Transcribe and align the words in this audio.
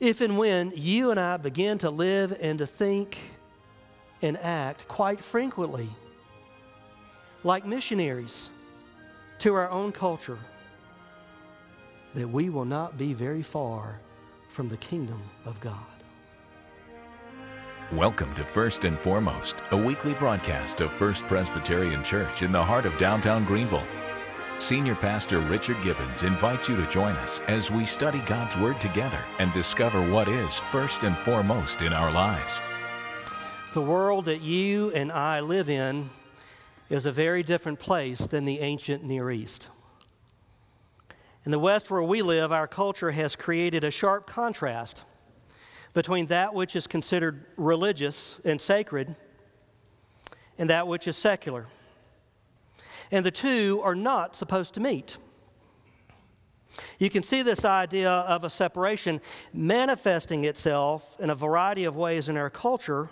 if 0.00 0.20
and 0.20 0.38
when 0.38 0.72
you 0.76 1.10
and 1.10 1.18
I 1.18 1.36
begin 1.36 1.78
to 1.78 1.90
live 1.90 2.36
and 2.40 2.58
to 2.60 2.66
think 2.66 3.18
and 4.22 4.36
act 4.38 4.86
quite 4.86 5.22
frequently 5.22 5.88
like 7.42 7.66
missionaries 7.66 8.50
to 9.40 9.54
our 9.54 9.68
own 9.70 9.90
culture, 9.90 10.38
that 12.14 12.28
we 12.28 12.48
will 12.48 12.64
not 12.64 12.96
be 12.96 13.12
very 13.12 13.42
far 13.42 13.98
from 14.50 14.68
the 14.68 14.76
kingdom 14.76 15.22
of 15.44 15.60
God. 15.60 15.74
Welcome 17.92 18.34
to 18.34 18.44
First 18.44 18.84
and 18.84 18.98
Foremost, 19.00 19.56
a 19.72 19.76
weekly 19.76 20.14
broadcast 20.14 20.80
of 20.80 20.92
First 20.92 21.22
Presbyterian 21.24 22.04
Church 22.04 22.42
in 22.42 22.52
the 22.52 22.62
heart 22.62 22.86
of 22.86 22.96
downtown 22.98 23.44
Greenville. 23.44 23.86
Senior 24.60 24.96
Pastor 24.96 25.38
Richard 25.38 25.80
Gibbons 25.84 26.24
invites 26.24 26.68
you 26.68 26.74
to 26.74 26.86
join 26.88 27.14
us 27.16 27.40
as 27.46 27.70
we 27.70 27.86
study 27.86 28.18
God's 28.26 28.56
Word 28.56 28.80
together 28.80 29.24
and 29.38 29.52
discover 29.52 30.10
what 30.10 30.26
is 30.26 30.58
first 30.72 31.04
and 31.04 31.16
foremost 31.18 31.80
in 31.80 31.92
our 31.92 32.10
lives. 32.10 32.60
The 33.72 33.80
world 33.80 34.24
that 34.24 34.40
you 34.40 34.90
and 34.96 35.12
I 35.12 35.38
live 35.38 35.68
in 35.68 36.10
is 36.90 37.06
a 37.06 37.12
very 37.12 37.44
different 37.44 37.78
place 37.78 38.18
than 38.18 38.44
the 38.44 38.58
ancient 38.58 39.04
Near 39.04 39.30
East. 39.30 39.68
In 41.44 41.52
the 41.52 41.58
West, 41.60 41.88
where 41.88 42.02
we 42.02 42.20
live, 42.20 42.50
our 42.50 42.66
culture 42.66 43.12
has 43.12 43.36
created 43.36 43.84
a 43.84 43.92
sharp 43.92 44.26
contrast 44.26 45.02
between 45.94 46.26
that 46.26 46.52
which 46.52 46.74
is 46.74 46.88
considered 46.88 47.46
religious 47.56 48.40
and 48.44 48.60
sacred 48.60 49.14
and 50.58 50.68
that 50.68 50.88
which 50.88 51.06
is 51.06 51.16
secular 51.16 51.66
and 53.10 53.24
the 53.24 53.30
two 53.30 53.80
are 53.84 53.94
not 53.94 54.36
supposed 54.36 54.74
to 54.74 54.80
meet. 54.80 55.16
You 56.98 57.10
can 57.10 57.22
see 57.22 57.42
this 57.42 57.64
idea 57.64 58.10
of 58.10 58.44
a 58.44 58.50
separation 58.50 59.20
manifesting 59.52 60.44
itself 60.44 61.16
in 61.18 61.30
a 61.30 61.34
variety 61.34 61.84
of 61.84 61.96
ways 61.96 62.28
in 62.28 62.36
our 62.36 62.50
culture, 62.50 63.08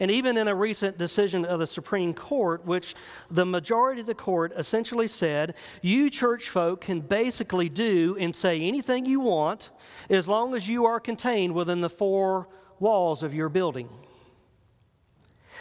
and 0.00 0.10
even 0.10 0.36
in 0.36 0.48
a 0.48 0.54
recent 0.54 0.98
decision 0.98 1.44
of 1.44 1.60
the 1.60 1.66
Supreme 1.66 2.12
Court, 2.12 2.64
which 2.64 2.96
the 3.30 3.44
majority 3.44 4.00
of 4.00 4.08
the 4.08 4.14
court 4.14 4.52
essentially 4.56 5.06
said 5.06 5.54
you 5.82 6.10
church 6.10 6.48
folk 6.48 6.80
can 6.80 7.00
basically 7.00 7.68
do 7.68 8.16
and 8.18 8.34
say 8.34 8.60
anything 8.60 9.04
you 9.04 9.20
want 9.20 9.70
as 10.10 10.26
long 10.26 10.54
as 10.54 10.66
you 10.66 10.84
are 10.86 10.98
contained 10.98 11.54
within 11.54 11.80
the 11.80 11.90
four 11.90 12.48
walls 12.80 13.22
of 13.22 13.32
your 13.32 13.48
building. 13.48 13.88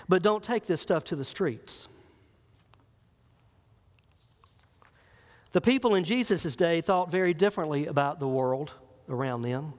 But 0.09 0.23
don't 0.23 0.43
take 0.43 0.65
this 0.65 0.81
stuff 0.81 1.03
to 1.05 1.15
the 1.15 1.25
streets. 1.25 1.87
The 5.53 5.61
people 5.61 5.95
in 5.95 6.03
Jesus' 6.03 6.55
day 6.55 6.81
thought 6.81 7.11
very 7.11 7.33
differently 7.33 7.85
about 7.85 8.19
the 8.19 8.27
world 8.27 8.73
around 9.07 9.43
them. 9.43 9.75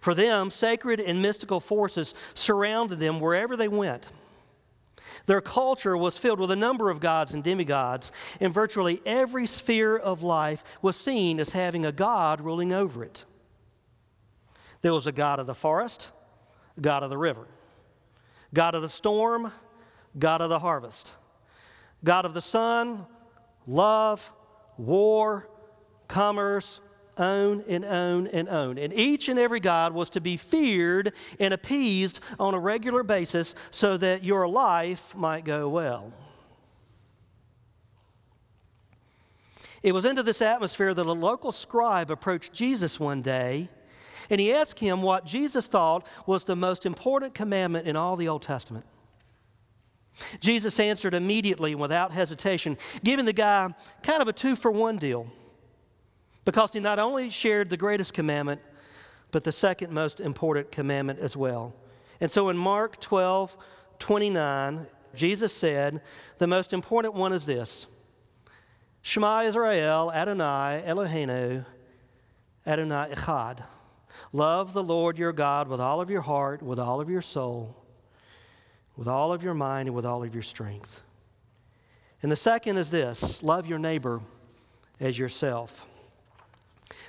For 0.00 0.14
them, 0.14 0.50
sacred 0.50 1.00
and 1.00 1.20
mystical 1.20 1.58
forces 1.58 2.14
surrounded 2.34 2.98
them 2.98 3.18
wherever 3.18 3.56
they 3.56 3.68
went. 3.68 4.06
Their 5.24 5.40
culture 5.40 5.96
was 5.96 6.18
filled 6.18 6.38
with 6.38 6.50
a 6.50 6.56
number 6.56 6.90
of 6.90 7.00
gods 7.00 7.32
and 7.32 7.42
demigods, 7.42 8.12
and 8.38 8.52
virtually 8.52 9.00
every 9.06 9.46
sphere 9.46 9.96
of 9.96 10.22
life 10.22 10.62
was 10.82 10.96
seen 10.96 11.40
as 11.40 11.50
having 11.50 11.86
a 11.86 11.92
god 11.92 12.40
ruling 12.40 12.72
over 12.72 13.02
it. 13.02 13.24
There 14.82 14.92
was 14.92 15.06
a 15.06 15.12
god 15.12 15.40
of 15.40 15.46
the 15.46 15.54
forest, 15.54 16.10
god 16.80 17.02
of 17.02 17.10
the 17.10 17.18
river, 17.18 17.46
god 18.52 18.74
of 18.74 18.82
the 18.82 18.88
storm, 18.88 19.50
god 20.18 20.42
of 20.42 20.50
the 20.50 20.58
harvest, 20.58 21.10
god 22.04 22.26
of 22.26 22.34
the 22.34 22.42
sun, 22.42 23.06
love, 23.66 24.32
war, 24.78 25.48
commerce, 26.08 26.80
own 27.18 27.64
and 27.68 27.84
own 27.84 28.26
and 28.28 28.48
own. 28.48 28.78
And 28.78 28.92
each 28.92 29.28
and 29.28 29.38
every 29.38 29.60
God 29.60 29.92
was 29.92 30.10
to 30.10 30.20
be 30.20 30.36
feared 30.36 31.12
and 31.40 31.54
appeased 31.54 32.20
on 32.38 32.54
a 32.54 32.58
regular 32.58 33.02
basis 33.02 33.54
so 33.70 33.96
that 33.96 34.22
your 34.22 34.46
life 34.46 35.14
might 35.14 35.44
go 35.44 35.68
well. 35.68 36.12
It 39.82 39.92
was 39.92 40.04
into 40.04 40.22
this 40.22 40.42
atmosphere 40.42 40.92
that 40.92 41.06
a 41.06 41.12
local 41.12 41.52
scribe 41.52 42.10
approached 42.10 42.52
Jesus 42.52 42.98
one 42.98 43.22
day 43.22 43.68
and 44.30 44.40
he 44.40 44.52
asked 44.52 44.78
him 44.78 45.02
what 45.02 45.24
Jesus 45.24 45.68
thought 45.68 46.06
was 46.26 46.44
the 46.44 46.56
most 46.56 46.86
important 46.86 47.34
commandment 47.34 47.86
in 47.86 47.96
all 47.96 48.16
the 48.16 48.28
Old 48.28 48.42
Testament. 48.42 48.84
Jesus 50.40 50.80
answered 50.80 51.14
immediately 51.14 51.72
and 51.72 51.80
without 51.80 52.12
hesitation, 52.12 52.78
giving 53.04 53.24
the 53.24 53.32
guy 53.32 53.72
kind 54.02 54.22
of 54.22 54.28
a 54.28 54.32
two 54.32 54.56
for 54.56 54.70
one 54.70 54.96
deal 54.96 55.26
because 56.44 56.72
he 56.72 56.80
not 56.80 56.98
only 56.98 57.28
shared 57.28 57.68
the 57.68 57.76
greatest 57.76 58.14
commandment, 58.14 58.60
but 59.30 59.44
the 59.44 59.52
second 59.52 59.92
most 59.92 60.20
important 60.20 60.70
commandment 60.70 61.18
as 61.18 61.36
well. 61.36 61.74
And 62.20 62.30
so 62.30 62.48
in 62.48 62.56
Mark 62.56 63.00
12 63.00 63.56
29, 63.98 64.86
Jesus 65.14 65.52
said, 65.54 66.02
The 66.38 66.46
most 66.46 66.72
important 66.72 67.14
one 67.14 67.32
is 67.32 67.46
this 67.46 67.86
Shema 69.02 69.42
Israel, 69.42 70.12
Adonai, 70.12 70.82
Eloheinu, 70.86 71.64
Adonai 72.66 73.12
Echad. 73.12 73.64
Love 74.32 74.72
the 74.72 74.82
Lord 74.82 75.18
your 75.18 75.32
God 75.32 75.68
with 75.68 75.80
all 75.80 76.00
of 76.00 76.10
your 76.10 76.20
heart, 76.20 76.62
with 76.62 76.78
all 76.78 77.00
of 77.00 77.08
your 77.08 77.22
soul 77.22 77.85
with 78.96 79.08
all 79.08 79.32
of 79.32 79.42
your 79.42 79.54
mind 79.54 79.88
and 79.88 79.96
with 79.96 80.06
all 80.06 80.22
of 80.22 80.34
your 80.34 80.42
strength. 80.42 81.00
And 82.22 82.32
the 82.32 82.36
second 82.36 82.78
is 82.78 82.90
this 82.90 83.42
love 83.42 83.66
your 83.66 83.78
neighbor 83.78 84.20
as 85.00 85.18
yourself. 85.18 85.84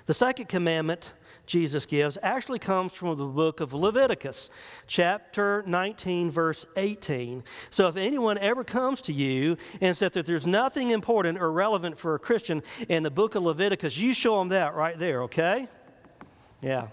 The 0.05 0.13
second 0.13 0.47
commandment 0.47 1.13
Jesus 1.45 1.85
gives 1.85 2.17
actually 2.21 2.59
comes 2.59 2.93
from 2.93 3.17
the 3.17 3.25
book 3.25 3.61
of 3.61 3.73
Leviticus, 3.73 4.49
chapter 4.85 5.63
19, 5.65 6.29
verse 6.29 6.65
18. 6.75 7.41
So 7.71 7.87
if 7.87 7.95
anyone 7.95 8.37
ever 8.39 8.65
comes 8.65 8.99
to 9.03 9.13
you 9.13 9.55
and 9.79 9.95
says 9.95 10.11
that 10.11 10.25
there's 10.25 10.45
nothing 10.45 10.91
important 10.91 11.39
or 11.39 11.51
relevant 11.53 11.97
for 11.97 12.15
a 12.15 12.19
Christian 12.19 12.63
in 12.89 13.01
the 13.01 13.11
book 13.11 13.35
of 13.35 13.43
Leviticus, 13.43 13.97
you 13.97 14.13
show 14.13 14.39
them 14.39 14.49
that 14.49 14.75
right 14.75 14.99
there, 14.99 15.23
okay? 15.23 15.67
Yeah 16.61 16.87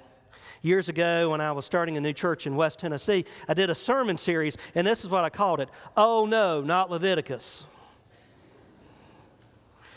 years 0.65 0.89
ago 0.89 1.31
when 1.31 1.41
I 1.41 1.53
was 1.53 1.67
starting 1.67 1.97
a 1.97 2.01
new 2.01 2.13
church 2.13 2.47
in 2.47 2.57
West 2.57 2.79
Tennessee, 2.79 3.25
I 3.49 3.55
did 3.55 3.71
a 3.71 3.75
sermon 3.75 4.17
series, 4.17 4.57
and 4.75 4.87
this 4.87 5.05
is 5.05 5.11
what 5.11 5.25
I 5.25 5.31
called 5.31 5.61
it 5.61 5.69
Oh, 5.97 6.27
no, 6.27 6.61
not 6.61 6.91
Leviticus. 6.91 7.65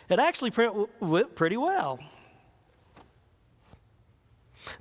It 0.09 0.19
actually 0.19 0.51
went 0.99 1.35
pretty 1.35 1.57
well. 1.57 1.99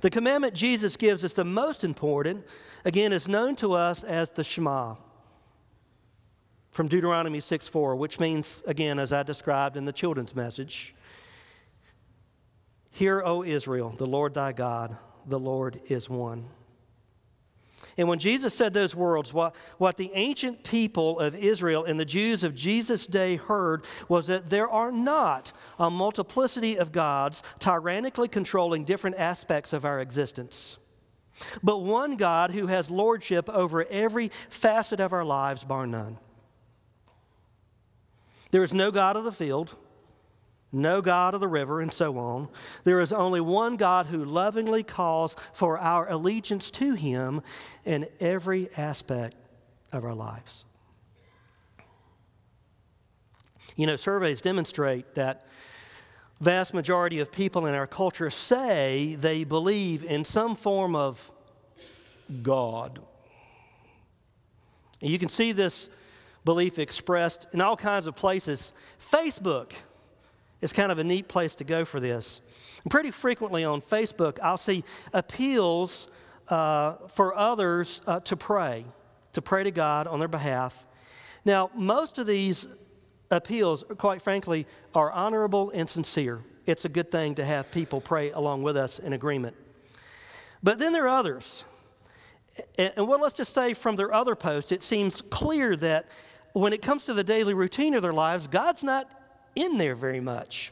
The 0.01 0.09
commandment 0.09 0.53
Jesus 0.53 0.97
gives 0.97 1.23
us, 1.23 1.33
the 1.33 1.45
most 1.45 1.83
important, 1.83 2.45
again, 2.85 3.13
is 3.13 3.27
known 3.27 3.55
to 3.57 3.73
us 3.73 4.03
as 4.03 4.29
the 4.29 4.43
Shema 4.43 4.95
from 6.71 6.87
Deuteronomy 6.87 7.39
6 7.39 7.67
4, 7.67 7.95
which 7.95 8.19
means, 8.19 8.61
again, 8.65 8.99
as 8.99 9.11
I 9.11 9.23
described 9.23 9.77
in 9.77 9.85
the 9.85 9.93
children's 9.93 10.35
message, 10.35 10.93
Hear, 12.91 13.21
O 13.23 13.43
Israel, 13.43 13.93
the 13.97 14.07
Lord 14.07 14.33
thy 14.33 14.53
God, 14.53 14.97
the 15.27 15.39
Lord 15.39 15.81
is 15.85 16.09
one. 16.09 16.45
And 17.97 18.07
when 18.07 18.19
Jesus 18.19 18.53
said 18.53 18.73
those 18.73 18.95
words, 18.95 19.33
what, 19.33 19.55
what 19.79 19.97
the 19.97 20.11
ancient 20.13 20.63
people 20.63 21.19
of 21.19 21.35
Israel 21.35 21.85
and 21.85 21.99
the 21.99 22.05
Jews 22.05 22.43
of 22.43 22.53
Jesus' 22.53 23.07
day 23.07 23.37
heard 23.37 23.85
was 24.07 24.27
that 24.27 24.49
there 24.49 24.69
are 24.69 24.91
not 24.91 25.51
a 25.79 25.89
multiplicity 25.89 26.77
of 26.77 26.91
gods 26.91 27.41
tyrannically 27.59 28.27
controlling 28.27 28.85
different 28.85 29.15
aspects 29.17 29.73
of 29.73 29.83
our 29.83 29.99
existence, 29.99 30.77
but 31.63 31.79
one 31.79 32.17
God 32.17 32.51
who 32.51 32.67
has 32.67 32.91
lordship 32.91 33.49
over 33.49 33.83
every 33.85 34.31
facet 34.49 34.99
of 34.99 35.11
our 35.11 35.25
lives, 35.25 35.63
bar 35.63 35.87
none. 35.87 36.19
There 38.51 38.63
is 38.63 38.73
no 38.73 38.91
God 38.91 39.15
of 39.15 39.23
the 39.23 39.31
field 39.31 39.75
no 40.71 41.01
God 41.01 41.33
of 41.33 41.39
the 41.39 41.47
river, 41.47 41.81
and 41.81 41.91
so 41.93 42.17
on. 42.17 42.49
There 42.83 42.99
is 42.99 43.13
only 43.13 43.41
one 43.41 43.77
God 43.77 44.07
who 44.07 44.25
lovingly 44.25 44.83
calls 44.83 45.35
for 45.53 45.77
our 45.77 46.09
allegiance 46.09 46.69
to 46.71 46.93
Him 46.93 47.41
in 47.85 48.07
every 48.19 48.69
aspect 48.75 49.35
of 49.91 50.03
our 50.03 50.13
lives. 50.13 50.65
You 53.75 53.85
know, 53.87 53.95
surveys 53.95 54.41
demonstrate 54.41 55.15
that 55.15 55.45
vast 56.41 56.73
majority 56.73 57.19
of 57.19 57.31
people 57.31 57.65
in 57.65 57.73
our 57.73 57.87
culture 57.87 58.29
say 58.29 59.15
they 59.19 59.43
believe 59.43 60.03
in 60.03 60.25
some 60.25 60.55
form 60.55 60.95
of 60.95 61.31
God. 62.41 62.99
You 64.99 65.19
can 65.19 65.29
see 65.29 65.51
this 65.51 65.89
belief 66.43 66.79
expressed 66.79 67.45
in 67.53 67.61
all 67.61 67.77
kinds 67.77 68.07
of 68.07 68.15
places. 68.15 68.73
Facebook 69.11 69.73
is 70.61 70.73
kind 70.73 70.91
of 70.91 70.99
a 70.99 71.03
neat 71.03 71.27
place 71.27 71.55
to 71.55 71.63
go 71.63 71.85
for 71.85 71.99
this. 71.99 72.41
And 72.83 72.91
pretty 72.91 73.11
frequently 73.11 73.63
on 73.63 73.81
Facebook, 73.81 74.39
I'll 74.41 74.57
see 74.57 74.83
appeals 75.13 76.07
uh, 76.47 76.95
for 77.09 77.35
others 77.35 78.01
uh, 78.07 78.19
to 78.21 78.35
pray, 78.35 78.85
to 79.33 79.41
pray 79.41 79.63
to 79.63 79.71
God 79.71 80.07
on 80.07 80.19
their 80.19 80.27
behalf. 80.27 80.85
Now, 81.45 81.69
most 81.75 82.17
of 82.17 82.25
these 82.25 82.67
appeals, 83.29 83.83
quite 83.97 84.21
frankly, 84.21 84.65
are 84.95 85.11
honorable 85.11 85.71
and 85.71 85.89
sincere. 85.89 86.41
It's 86.65 86.85
a 86.85 86.89
good 86.89 87.11
thing 87.11 87.35
to 87.35 87.45
have 87.45 87.71
people 87.71 88.01
pray 88.01 88.31
along 88.31 88.63
with 88.63 88.77
us 88.77 88.99
in 88.99 89.13
agreement. 89.13 89.55
But 90.63 90.79
then 90.79 90.91
there 90.91 91.05
are 91.05 91.19
others. 91.19 91.63
And, 92.77 93.07
well, 93.07 93.19
let's 93.21 93.35
just 93.35 93.53
say 93.53 93.73
from 93.73 93.95
their 93.95 94.13
other 94.13 94.35
posts, 94.35 94.71
it 94.71 94.83
seems 94.83 95.21
clear 95.21 95.75
that 95.77 96.07
when 96.53 96.73
it 96.73 96.81
comes 96.81 97.03
to 97.05 97.13
the 97.13 97.23
daily 97.23 97.53
routine 97.53 97.93
of 97.93 98.01
their 98.01 98.13
lives, 98.13 98.47
God's 98.47 98.83
not 98.83 99.09
in 99.57 99.77
there 99.77 99.95
very 99.95 100.19
much. 100.19 100.71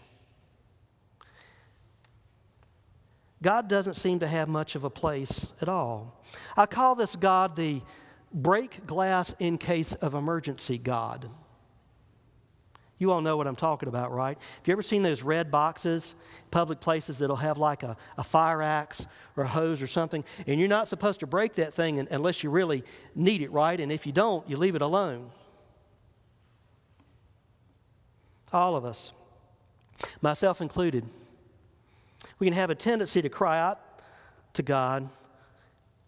God 3.42 3.68
doesn't 3.68 3.96
seem 3.96 4.20
to 4.20 4.28
have 4.28 4.48
much 4.48 4.76
of 4.76 4.84
a 4.84 4.90
place 4.90 5.48
at 5.62 5.70
all. 5.70 6.24
I 6.56 6.66
call 6.66 6.96
this 6.96 7.16
God 7.16 7.56
the 7.56 7.82
break 8.34 8.86
glass 8.86 9.36
in 9.40 9.58
case 9.58 9.94
of 9.96 10.14
emergency 10.14 10.78
God. 10.78 11.30
You 12.98 13.12
all 13.12 13.22
know 13.22 13.36
what 13.36 13.46
I'm 13.46 13.58
talking 13.58 13.90
about, 13.90 14.14
right? 14.14 14.38
Have 14.38 14.68
you 14.68 14.72
ever 14.72 14.82
seen 14.82 15.04
those 15.04 15.22
red 15.22 15.52
boxes, 15.52 16.16
public 16.50 16.80
places 16.80 17.18
that'll 17.18 17.36
have 17.36 17.58
like 17.58 17.84
a, 17.84 17.98
a 18.18 18.24
fire 18.24 18.62
axe 18.62 19.06
or 19.36 19.44
a 19.44 19.48
hose 19.48 19.82
or 19.82 19.88
something? 19.88 20.24
And 20.48 20.60
you're 20.60 20.70
not 20.70 20.88
supposed 20.88 21.20
to 21.20 21.28
break 21.28 21.56
that 21.56 21.74
thing 21.74 22.00
unless 22.10 22.42
you 22.42 22.50
really 22.50 22.84
need 23.14 23.42
it, 23.42 23.52
right? 23.52 23.80
And 23.80 23.92
if 23.92 24.06
you 24.06 24.14
don't, 24.14 24.50
you 24.50 24.56
leave 24.56 24.76
it 24.76 24.82
alone. 24.82 25.30
All 28.54 28.76
of 28.76 28.86
us, 28.86 29.12
myself 30.22 30.62
included, 30.62 31.10
we 32.40 32.48
can 32.48 32.54
have 32.54 32.70
a 32.70 32.76
tendency 32.76 33.22
to 33.22 33.30
cry 33.30 33.60
out 33.60 33.80
to 34.54 34.64
God, 34.64 35.10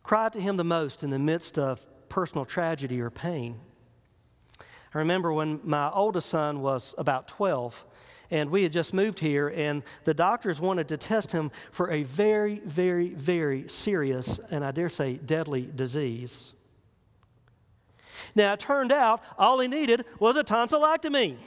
cry 0.03 0.25
out 0.25 0.33
to 0.33 0.41
Him 0.41 0.57
the 0.57 0.63
most 0.63 1.03
in 1.03 1.09
the 1.09 1.19
midst 1.19 1.57
of 1.57 1.85
personal 2.09 2.45
tragedy 2.45 3.01
or 3.01 3.09
pain. 3.09 3.59
I 4.93 4.99
remember 4.99 5.33
when 5.33 5.59
my 5.63 5.91
oldest 5.91 6.29
son 6.29 6.61
was 6.61 6.95
about 6.97 7.27
12, 7.27 7.85
and 8.31 8.49
we 8.49 8.63
had 8.63 8.71
just 8.71 8.93
moved 8.93 9.19
here, 9.19 9.49
and 9.49 9.83
the 10.03 10.13
doctors 10.13 10.59
wanted 10.59 10.87
to 10.89 10.97
test 10.97 11.31
him 11.31 11.51
for 11.71 11.91
a 11.91 12.03
very, 12.03 12.59
very, 12.59 13.09
very 13.09 13.67
serious, 13.69 14.39
and 14.49 14.65
I 14.65 14.71
dare 14.71 14.89
say 14.89 15.17
deadly 15.17 15.69
disease. 15.75 16.53
Now, 18.35 18.53
it 18.53 18.59
turned 18.59 18.91
out 18.91 19.21
all 19.37 19.59
he 19.59 19.67
needed 19.67 20.05
was 20.19 20.35
a 20.35 20.43
tonsillectomy. 20.43 21.37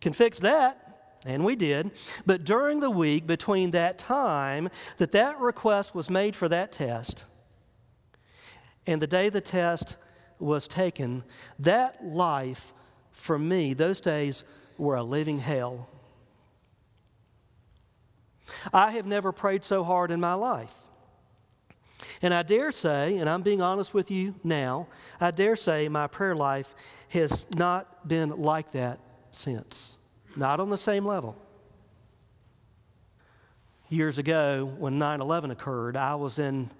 Can 0.00 0.12
fix 0.12 0.38
that. 0.40 0.86
And 1.26 1.44
we 1.44 1.54
did. 1.54 1.90
But 2.24 2.44
during 2.44 2.80
the 2.80 2.90
week 2.90 3.26
between 3.26 3.72
that 3.72 3.98
time 3.98 4.70
that 4.96 5.12
that 5.12 5.38
request 5.38 5.94
was 5.94 6.08
made 6.08 6.34
for 6.34 6.48
that 6.48 6.72
test 6.72 7.24
and 8.86 9.00
the 9.00 9.06
day 9.06 9.28
the 9.28 9.40
test 9.40 9.96
was 10.38 10.66
taken, 10.66 11.22
that 11.58 12.04
life 12.04 12.72
for 13.12 13.38
me, 13.38 13.74
those 13.74 14.00
days 14.00 14.44
were 14.78 14.96
a 14.96 15.02
living 15.02 15.38
hell. 15.38 15.88
I 18.72 18.90
have 18.92 19.06
never 19.06 19.32
prayed 19.32 19.62
so 19.62 19.84
hard 19.84 20.10
in 20.10 20.18
my 20.18 20.34
life. 20.34 20.72
And 22.22 22.34
I 22.34 22.42
dare 22.42 22.72
say, 22.72 23.18
and 23.18 23.28
I'm 23.28 23.42
being 23.42 23.62
honest 23.62 23.94
with 23.94 24.10
you 24.10 24.34
now, 24.42 24.88
I 25.20 25.30
dare 25.30 25.56
say 25.56 25.88
my 25.88 26.06
prayer 26.06 26.34
life 26.34 26.74
has 27.10 27.46
not 27.54 28.08
been 28.08 28.30
like 28.42 28.72
that 28.72 28.98
since. 29.30 29.98
Not 30.36 30.60
on 30.60 30.70
the 30.70 30.78
same 30.78 31.04
level. 31.04 31.36
Years 33.88 34.18
ago, 34.18 34.72
when 34.78 34.98
9 34.98 35.20
11 35.20 35.50
occurred, 35.50 35.96
I 35.96 36.14
was 36.14 36.38
in 36.38 36.70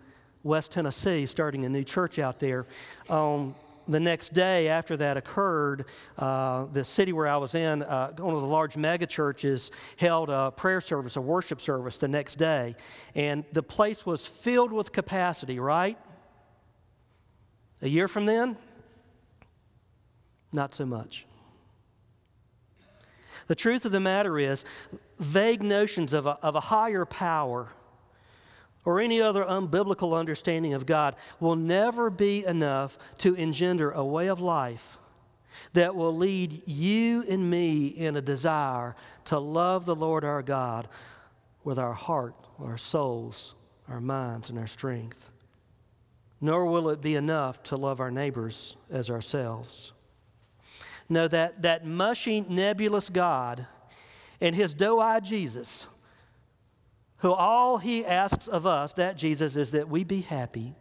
West 0.42 0.70
Tennessee, 0.70 1.26
starting 1.26 1.64
a 1.64 1.68
new 1.68 1.84
church 1.84 2.18
out 2.18 2.38
there. 2.38 2.66
Um, 3.08 3.54
the 3.88 4.00
next 4.00 4.32
day 4.32 4.68
after 4.68 4.96
that 4.96 5.16
occurred, 5.16 5.86
uh, 6.18 6.66
the 6.66 6.84
city 6.84 7.12
where 7.12 7.26
I 7.26 7.36
was 7.36 7.54
in, 7.54 7.82
uh, 7.82 8.12
one 8.18 8.34
of 8.34 8.40
the 8.40 8.46
large 8.46 8.76
mega 8.76 9.06
churches, 9.06 9.70
held 9.96 10.30
a 10.30 10.52
prayer 10.52 10.80
service, 10.80 11.16
a 11.16 11.20
worship 11.20 11.60
service 11.60 11.98
the 11.98 12.08
next 12.08 12.36
day. 12.36 12.76
And 13.14 13.44
the 13.52 13.62
place 13.62 14.06
was 14.06 14.24
filled 14.26 14.72
with 14.72 14.92
capacity, 14.92 15.58
right? 15.58 15.98
A 17.82 17.88
year 17.88 18.06
from 18.06 18.26
then, 18.26 18.56
not 20.52 20.74
so 20.74 20.86
much. 20.86 21.26
The 23.50 23.56
truth 23.56 23.84
of 23.84 23.90
the 23.90 23.98
matter 23.98 24.38
is, 24.38 24.64
vague 25.18 25.60
notions 25.60 26.12
of 26.12 26.24
a, 26.24 26.38
of 26.40 26.54
a 26.54 26.60
higher 26.60 27.04
power 27.04 27.66
or 28.84 29.00
any 29.00 29.20
other 29.20 29.44
unbiblical 29.44 30.16
understanding 30.16 30.72
of 30.72 30.86
God 30.86 31.16
will 31.40 31.56
never 31.56 32.10
be 32.10 32.46
enough 32.46 32.96
to 33.18 33.34
engender 33.34 33.90
a 33.90 34.04
way 34.04 34.28
of 34.28 34.40
life 34.40 34.98
that 35.72 35.96
will 35.96 36.16
lead 36.16 36.62
you 36.64 37.24
and 37.28 37.50
me 37.50 37.88
in 37.88 38.14
a 38.14 38.22
desire 38.22 38.94
to 39.24 39.40
love 39.40 39.84
the 39.84 39.96
Lord 39.96 40.24
our 40.24 40.42
God 40.42 40.86
with 41.64 41.80
our 41.80 41.92
heart, 41.92 42.36
our 42.60 42.78
souls, 42.78 43.56
our 43.88 44.00
minds, 44.00 44.50
and 44.50 44.60
our 44.60 44.68
strength. 44.68 45.28
Nor 46.40 46.66
will 46.66 46.88
it 46.90 47.00
be 47.00 47.16
enough 47.16 47.64
to 47.64 47.76
love 47.76 47.98
our 47.98 48.12
neighbors 48.12 48.76
as 48.92 49.10
ourselves. 49.10 49.90
No, 51.10 51.28
that, 51.28 51.62
that 51.62 51.84
mushy, 51.84 52.40
nebulous 52.48 53.10
God 53.10 53.66
and 54.40 54.56
his 54.56 54.72
doe 54.72 55.00
eyed 55.00 55.24
Jesus 55.24 55.86
who 57.20 57.32
all 57.32 57.76
he 57.76 58.04
asks 58.04 58.48
of 58.48 58.66
us, 58.66 58.94
that 58.94 59.16
Jesus, 59.16 59.54
is 59.54 59.72
that 59.72 59.88
we 59.88 60.04
be 60.04 60.22
happy. 60.22 60.74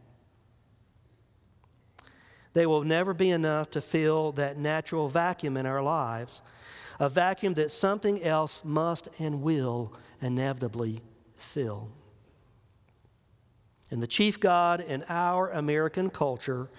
They 2.54 2.66
will 2.66 2.84
never 2.84 3.14
be 3.14 3.30
enough 3.30 3.72
to 3.72 3.81
fill 3.81 4.31
that 4.34 4.58
natural 4.58 5.10
vacuum 5.10 5.58
in 5.58 5.66
our 5.66 5.81
lives, 5.81 6.42
a 7.00 7.10
vacuum 7.10 7.56
that 7.56 7.72
something 7.72 8.24
else 8.24 8.62
must 8.64 9.10
and 9.20 9.42
will 9.42 9.94
inevitably 10.22 11.02
fill. 11.36 11.90
And 13.92 14.02
the 14.02 14.08
chief 14.08 14.40
God 14.40 14.80
in 14.82 15.04
our 15.10 15.50
American 15.50 16.10
culture 16.10 16.70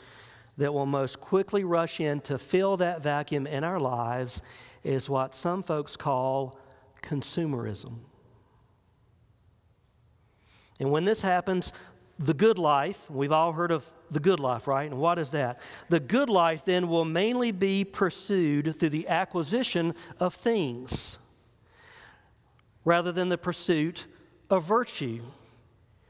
that 0.60 0.74
will 0.74 0.84
most 0.84 1.18
quickly 1.22 1.64
rush 1.64 2.00
in 2.00 2.20
to 2.20 2.36
fill 2.36 2.76
that 2.76 3.02
vacuum 3.02 3.46
in 3.46 3.64
our 3.64 3.80
lives 3.80 4.42
is 4.84 5.08
what 5.08 5.34
some 5.34 5.62
folks 5.62 5.96
call 5.96 6.58
consumerism. 7.02 7.94
And 10.78 10.90
when 10.90 11.06
this 11.06 11.22
happens, 11.22 11.72
the 12.18 12.34
good 12.34 12.58
life, 12.58 13.10
we've 13.10 13.32
all 13.32 13.52
heard 13.52 13.70
of 13.70 13.86
the 14.10 14.20
good 14.20 14.38
life, 14.38 14.66
right? 14.66 14.90
And 14.90 15.00
what 15.00 15.18
is 15.18 15.30
that? 15.30 15.60
The 15.88 15.98
good 15.98 16.28
life 16.28 16.62
then 16.66 16.88
will 16.88 17.06
mainly 17.06 17.52
be 17.52 17.82
pursued 17.82 18.76
through 18.78 18.90
the 18.90 19.08
acquisition 19.08 19.94
of 20.18 20.34
things 20.34 21.18
rather 22.84 23.12
than 23.12 23.30
the 23.30 23.38
pursuit 23.38 24.06
of 24.50 24.64
virtue, 24.64 25.22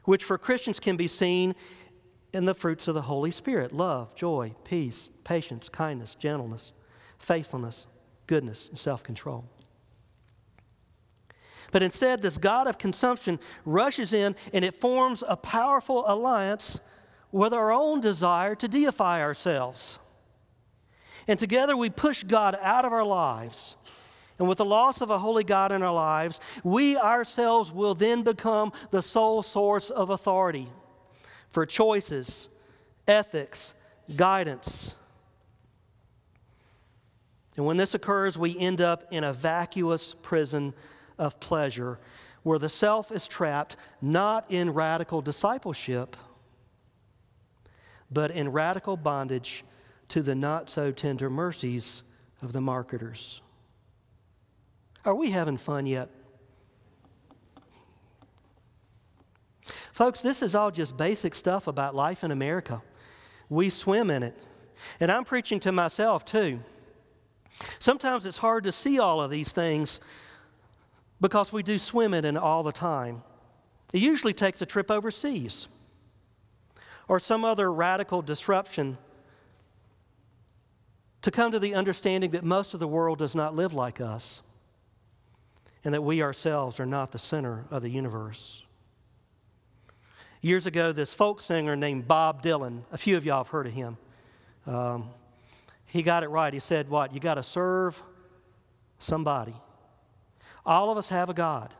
which 0.06 0.24
for 0.24 0.36
Christians 0.38 0.80
can 0.80 0.96
be 0.96 1.06
seen 1.06 1.54
in 2.32 2.44
the 2.44 2.54
fruits 2.54 2.88
of 2.88 2.94
the 2.94 3.02
Holy 3.02 3.30
Spirit 3.30 3.72
love, 3.72 4.14
joy, 4.14 4.54
peace, 4.64 5.08
patience, 5.24 5.68
kindness, 5.68 6.14
gentleness, 6.14 6.72
faithfulness, 7.18 7.86
goodness, 8.26 8.68
and 8.68 8.78
self 8.78 9.02
control. 9.02 9.44
But 11.72 11.82
instead, 11.82 12.20
this 12.20 12.36
God 12.36 12.66
of 12.66 12.78
consumption 12.78 13.38
rushes 13.64 14.12
in 14.12 14.34
and 14.52 14.64
it 14.64 14.74
forms 14.74 15.22
a 15.26 15.36
powerful 15.36 16.04
alliance 16.06 16.80
with 17.32 17.52
our 17.52 17.70
own 17.70 18.00
desire 18.00 18.56
to 18.56 18.68
deify 18.68 19.22
ourselves. 19.22 19.98
And 21.28 21.38
together 21.38 21.76
we 21.76 21.90
push 21.90 22.24
God 22.24 22.56
out 22.60 22.84
of 22.84 22.92
our 22.92 23.04
lives. 23.04 23.76
And 24.38 24.48
with 24.48 24.58
the 24.58 24.64
loss 24.64 25.00
of 25.00 25.10
a 25.10 25.18
holy 25.18 25.44
God 25.44 25.70
in 25.70 25.82
our 25.82 25.92
lives, 25.92 26.40
we 26.64 26.96
ourselves 26.96 27.70
will 27.70 27.94
then 27.94 28.22
become 28.22 28.72
the 28.90 29.02
sole 29.02 29.42
source 29.42 29.90
of 29.90 30.10
authority 30.10 30.68
for 31.50 31.66
choices, 31.66 32.48
ethics, 33.06 33.74
guidance. 34.16 34.94
And 37.56 37.66
when 37.66 37.76
this 37.76 37.94
occurs, 37.94 38.38
we 38.38 38.58
end 38.58 38.80
up 38.80 39.04
in 39.10 39.24
a 39.24 39.32
vacuous 39.32 40.14
prison 40.22 40.72
of 41.18 41.38
pleasure, 41.40 41.98
where 42.42 42.58
the 42.58 42.68
self 42.68 43.12
is 43.12 43.28
trapped 43.28 43.76
not 44.00 44.50
in 44.50 44.72
radical 44.72 45.20
discipleship, 45.20 46.16
but 48.10 48.30
in 48.30 48.50
radical 48.50 48.96
bondage 48.96 49.64
to 50.08 50.22
the 50.22 50.34
not 50.34 50.70
so 50.70 50.90
tender 50.90 51.28
mercies 51.28 52.02
of 52.42 52.52
the 52.52 52.60
marketers. 52.60 53.42
Are 55.04 55.14
we 55.14 55.30
having 55.30 55.56
fun 55.56 55.86
yet? 55.86 56.08
Folks, 59.92 60.22
this 60.22 60.42
is 60.42 60.54
all 60.54 60.70
just 60.70 60.96
basic 60.96 61.34
stuff 61.34 61.66
about 61.66 61.94
life 61.94 62.24
in 62.24 62.30
America. 62.30 62.82
We 63.48 63.70
swim 63.70 64.10
in 64.10 64.22
it. 64.22 64.36
And 65.00 65.10
I'm 65.10 65.24
preaching 65.24 65.60
to 65.60 65.72
myself 65.72 66.24
too. 66.24 66.60
Sometimes 67.78 68.26
it's 68.26 68.38
hard 68.38 68.64
to 68.64 68.72
see 68.72 68.98
all 68.98 69.20
of 69.20 69.30
these 69.30 69.52
things 69.52 70.00
because 71.20 71.52
we 71.52 71.62
do 71.62 71.78
swim 71.78 72.14
in 72.14 72.24
it 72.24 72.36
all 72.36 72.62
the 72.62 72.72
time. 72.72 73.22
It 73.92 74.00
usually 74.00 74.32
takes 74.32 74.62
a 74.62 74.66
trip 74.66 74.90
overseas 74.90 75.66
or 77.08 77.18
some 77.18 77.44
other 77.44 77.72
radical 77.72 78.22
disruption 78.22 78.96
to 81.22 81.30
come 81.30 81.52
to 81.52 81.58
the 81.58 81.74
understanding 81.74 82.30
that 82.30 82.44
most 82.44 82.72
of 82.72 82.80
the 82.80 82.88
world 82.88 83.18
does 83.18 83.34
not 83.34 83.54
live 83.54 83.74
like 83.74 84.00
us 84.00 84.40
and 85.84 85.92
that 85.92 86.02
we 86.02 86.22
ourselves 86.22 86.80
are 86.80 86.86
not 86.86 87.12
the 87.12 87.18
center 87.18 87.66
of 87.70 87.82
the 87.82 87.90
universe. 87.90 88.62
Years 90.42 90.64
ago, 90.64 90.92
this 90.92 91.12
folk 91.12 91.42
singer 91.42 91.76
named 91.76 92.08
Bob 92.08 92.42
Dylan, 92.42 92.82
a 92.92 92.96
few 92.96 93.16
of 93.18 93.26
y'all 93.26 93.44
have 93.44 93.48
heard 93.48 93.66
of 93.66 93.72
him. 93.72 93.98
Um, 94.66 95.10
he 95.84 96.02
got 96.02 96.24
it 96.24 96.28
right. 96.28 96.52
He 96.52 96.60
said, 96.60 96.88
What? 96.88 97.12
You 97.12 97.20
got 97.20 97.34
to 97.34 97.42
serve 97.42 98.02
somebody. 98.98 99.54
All 100.64 100.90
of 100.90 100.96
us 100.96 101.10
have 101.10 101.28
a 101.28 101.34
God 101.34 101.74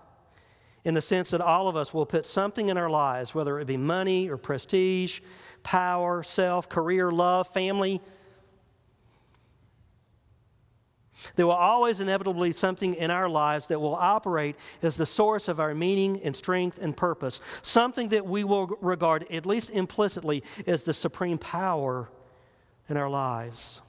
in 0.85 0.95
the 0.95 1.01
sense 1.01 1.31
that 1.31 1.41
all 1.41 1.69
of 1.69 1.77
us 1.77 1.95
will 1.95 2.05
put 2.05 2.27
something 2.27 2.69
in 2.69 2.77
our 2.77 2.91
lives, 2.91 3.35
whether 3.35 3.59
it 3.61 3.67
be 3.67 3.77
money 3.77 4.29
or 4.29 4.37
prestige, 4.37 5.21
power, 5.63 6.23
self, 6.23 6.69
career, 6.69 7.11
love, 7.11 7.49
family. 7.49 8.01
There 11.37 11.47
will 11.47 11.53
always 11.53 12.01
inevitably 12.01 12.53
something 12.53 12.95
in 12.95 13.11
our 13.11 13.29
lives 13.29 13.67
that 13.69 13.81
will 13.81 13.95
operate 13.95 14.57
as 14.83 14.97
the 14.97 15.07
source 15.07 15.49
of 15.49 15.61
our 15.61 15.75
meaning 15.75 16.21
and 16.23 16.35
strength 16.35 16.79
and 16.81 16.97
purpose, 16.97 17.41
something 17.63 18.09
that 18.09 18.27
we 18.27 18.45
will 18.45 18.67
regard, 18.81 19.27
at 19.31 19.47
least 19.47 19.71
implicitly, 19.71 20.43
as 20.67 20.83
the 20.85 20.95
supreme 20.95 21.39
power 21.39 22.09
in 22.89 22.97
our 22.97 23.11
lives. 23.11 23.81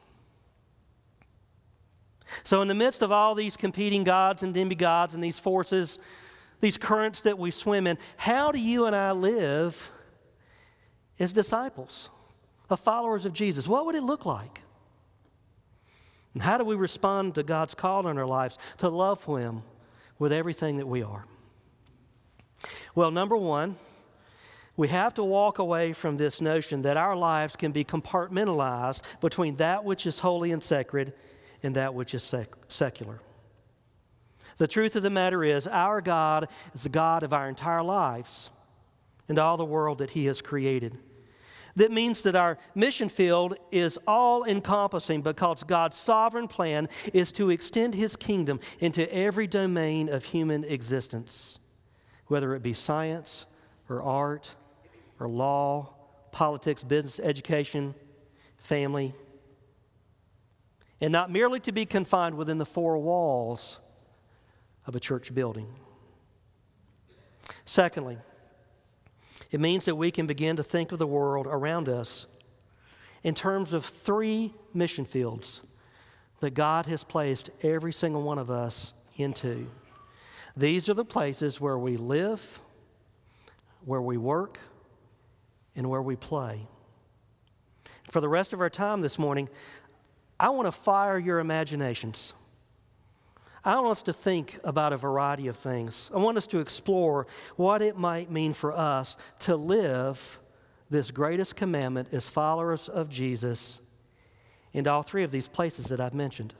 So, 2.44 2.62
in 2.62 2.68
the 2.68 2.74
midst 2.74 3.02
of 3.02 3.12
all 3.12 3.36
these 3.36 3.58
competing 3.58 4.04
gods 4.04 4.44
and 4.44 4.54
demigods 4.54 5.14
and 5.14 5.24
these 5.24 5.40
forces, 5.40 6.00
these 6.62 6.78
currents 6.78 7.24
that 7.24 7.38
we 7.38 7.52
swim 7.52 7.88
in, 7.88 7.98
how 8.16 8.52
do 8.52 8.60
you 8.60 8.86
and 8.86 8.96
I 8.96 9.12
live 9.12 9.92
as 11.20 11.34
disciples, 11.34 12.10
of 12.70 12.80
followers 12.80 13.26
of 13.26 13.34
Jesus? 13.34 13.68
What 13.68 13.86
would 13.86 13.96
it 13.96 14.04
look 14.04 14.26
like? 14.26 14.62
And 16.34 16.42
how 16.42 16.58
do 16.58 16.64
we 16.64 16.76
respond 16.76 17.36
to 17.36 17.44
God's 17.44 17.76
call 17.76 18.08
in 18.08 18.18
our 18.18 18.26
lives 18.26 18.58
to 18.78 18.90
love 18.90 19.24
Him 19.26 19.64
with 20.20 20.32
everything 20.32 20.78
that 20.78 20.88
we 20.88 21.04
are? 21.04 21.26
Well, 22.96 23.12
number 23.12 23.36
one, 23.36 23.78
we 24.78 24.88
have 24.88 25.14
to 25.16 25.24
walk 25.24 25.60
away 25.60 25.94
from 25.94 26.18
this 26.18 26.40
notion 26.40 26.84
that 26.84 26.98
our 26.98 27.16
lives 27.16 27.56
can 27.56 27.72
be 27.72 27.84
compartmentalized 27.84 29.02
between 29.20 29.56
that 29.58 29.84
which 29.84 30.06
is 30.06 30.20
holy 30.20 30.52
and 30.52 30.64
sacred 30.64 31.14
and 31.64 31.76
that 31.76 31.94
which 31.94 32.14
is 32.14 32.24
sec- 32.24 32.56
secular. 32.68 33.20
The 34.58 34.68
truth 34.68 34.96
of 34.96 35.04
the 35.04 35.10
matter 35.10 35.44
is, 35.44 35.68
our 35.68 36.02
God 36.02 36.48
is 36.74 36.84
the 36.84 36.90
God 36.90 37.24
of 37.24 37.34
our 37.34 37.50
entire 37.50 37.84
lives 37.84 38.50
and 39.28 39.40
all 39.40 39.58
the 39.58 39.66
world 39.66 40.00
that 40.00 40.12
He 40.12 40.26
has 40.26 40.42
created. 40.42 40.98
That 41.76 41.92
means 41.92 42.22
that 42.24 42.36
our 42.36 42.58
mission 42.76 43.10
field 43.10 43.56
is 43.72 43.98
all 44.08 44.44
encompassing 44.44 45.22
because 45.22 45.64
God's 45.64 45.98
sovereign 45.98 46.48
plan 46.48 46.90
is 47.14 47.32
to 47.34 47.50
extend 47.50 47.96
His 47.96 48.16
kingdom 48.16 48.60
into 48.80 49.12
every 49.14 49.48
domain 49.48 50.10
of 50.10 50.26
human 50.26 50.64
existence, 50.64 51.60
whether 52.28 52.54
it 52.56 52.64
be 52.64 52.74
science 52.74 53.46
or 53.90 54.02
art 54.02 54.54
or 55.20 55.30
law, 55.30 55.94
politics, 56.32 56.84
business, 56.84 57.20
education, 57.20 57.96
family, 58.58 59.14
and 61.00 61.12
not 61.12 61.32
merely 61.32 61.60
to 61.62 61.72
be 61.72 61.86
confined 61.86 62.36
within 62.36 62.58
the 62.58 62.66
four 62.66 62.98
walls 62.98 63.80
of 64.86 64.96
a 64.96 65.00
church 65.00 65.34
building. 65.34 65.68
Secondly, 67.66 68.18
it 69.52 69.60
means 69.60 69.86
that 69.86 69.96
we 69.96 70.12
can 70.12 70.28
begin 70.28 70.56
to 70.56 70.64
think 70.64 70.92
of 70.92 71.00
the 71.00 71.08
world 71.08 71.46
around 71.48 71.90
us 71.90 72.26
in 73.24 73.36
terms 73.36 73.74
of 73.74 73.86
three 73.86 74.54
mission 74.74 75.06
fields 75.06 75.62
that 76.40 76.52
God 76.52 76.86
has 76.88 77.04
placed 77.04 77.50
every 77.62 77.94
single 77.94 78.24
one 78.24 78.40
of 78.40 78.50
us 78.50 78.94
into. 79.18 79.68
These 80.56 80.90
are 80.90 80.94
the 80.94 81.06
places 81.06 81.62
where 81.62 81.78
we 81.78 81.98
live, 81.98 82.60
where 83.86 84.02
we 84.02 84.18
work, 84.18 84.58
and 85.76 85.88
where 85.88 86.02
we 86.02 86.16
play. 86.16 86.68
For 88.10 88.22
the 88.22 88.30
rest 88.30 88.54
of 88.54 88.62
our 88.62 88.70
time 88.70 89.02
this 89.02 89.20
morning, 89.20 89.48
I 90.40 90.50
want 90.50 90.66
to 90.66 90.72
fire 90.72 91.20
your 91.20 91.40
imaginations. 91.40 92.34
I 93.64 93.76
want 93.76 93.92
us 93.92 94.04
to 94.04 94.14
think 94.14 94.60
about 94.64 94.92
a 94.92 94.98
variety 94.98 95.48
of 95.48 95.56
things. 95.58 96.10
I 96.14 96.18
want 96.18 96.38
us 96.38 96.48
to 96.48 96.60
explore 96.60 97.28
what 97.58 97.82
it 97.82 97.96
might 97.96 98.32
mean 98.32 98.54
for 98.54 98.72
us 98.72 99.18
to 99.40 99.56
live 99.56 100.40
this 100.90 101.12
greatest 101.12 101.56
commandment 101.56 102.10
as 102.12 102.28
followers 102.28 102.90
of 102.90 103.10
Jesus 103.10 103.80
in 104.74 104.88
all 104.88 105.04
three 105.04 105.24
of 105.24 105.32
these 105.32 105.48
places 105.48 105.88
that 105.88 106.02
I've 106.02 106.14
mentioned. 106.14 106.54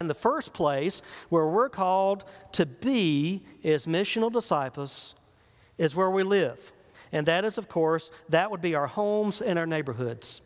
In 0.00 0.08
the 0.08 0.14
first 0.14 0.52
place, 0.52 1.00
where 1.28 1.46
we're 1.46 1.68
called 1.68 2.24
to 2.52 2.66
be 2.66 3.44
as 3.64 3.86
missional 3.86 4.32
disciples, 4.32 5.14
is 5.78 5.94
where 5.94 6.10
we 6.10 6.22
live. 6.22 6.72
And 7.12 7.26
that 7.26 7.44
is, 7.44 7.56
of 7.56 7.68
course, 7.68 8.10
that 8.30 8.50
would 8.50 8.60
be 8.60 8.74
our 8.74 8.86
homes 8.86 9.40
and 9.40 9.58
our 9.58 9.66
neighborhoods 9.66 10.42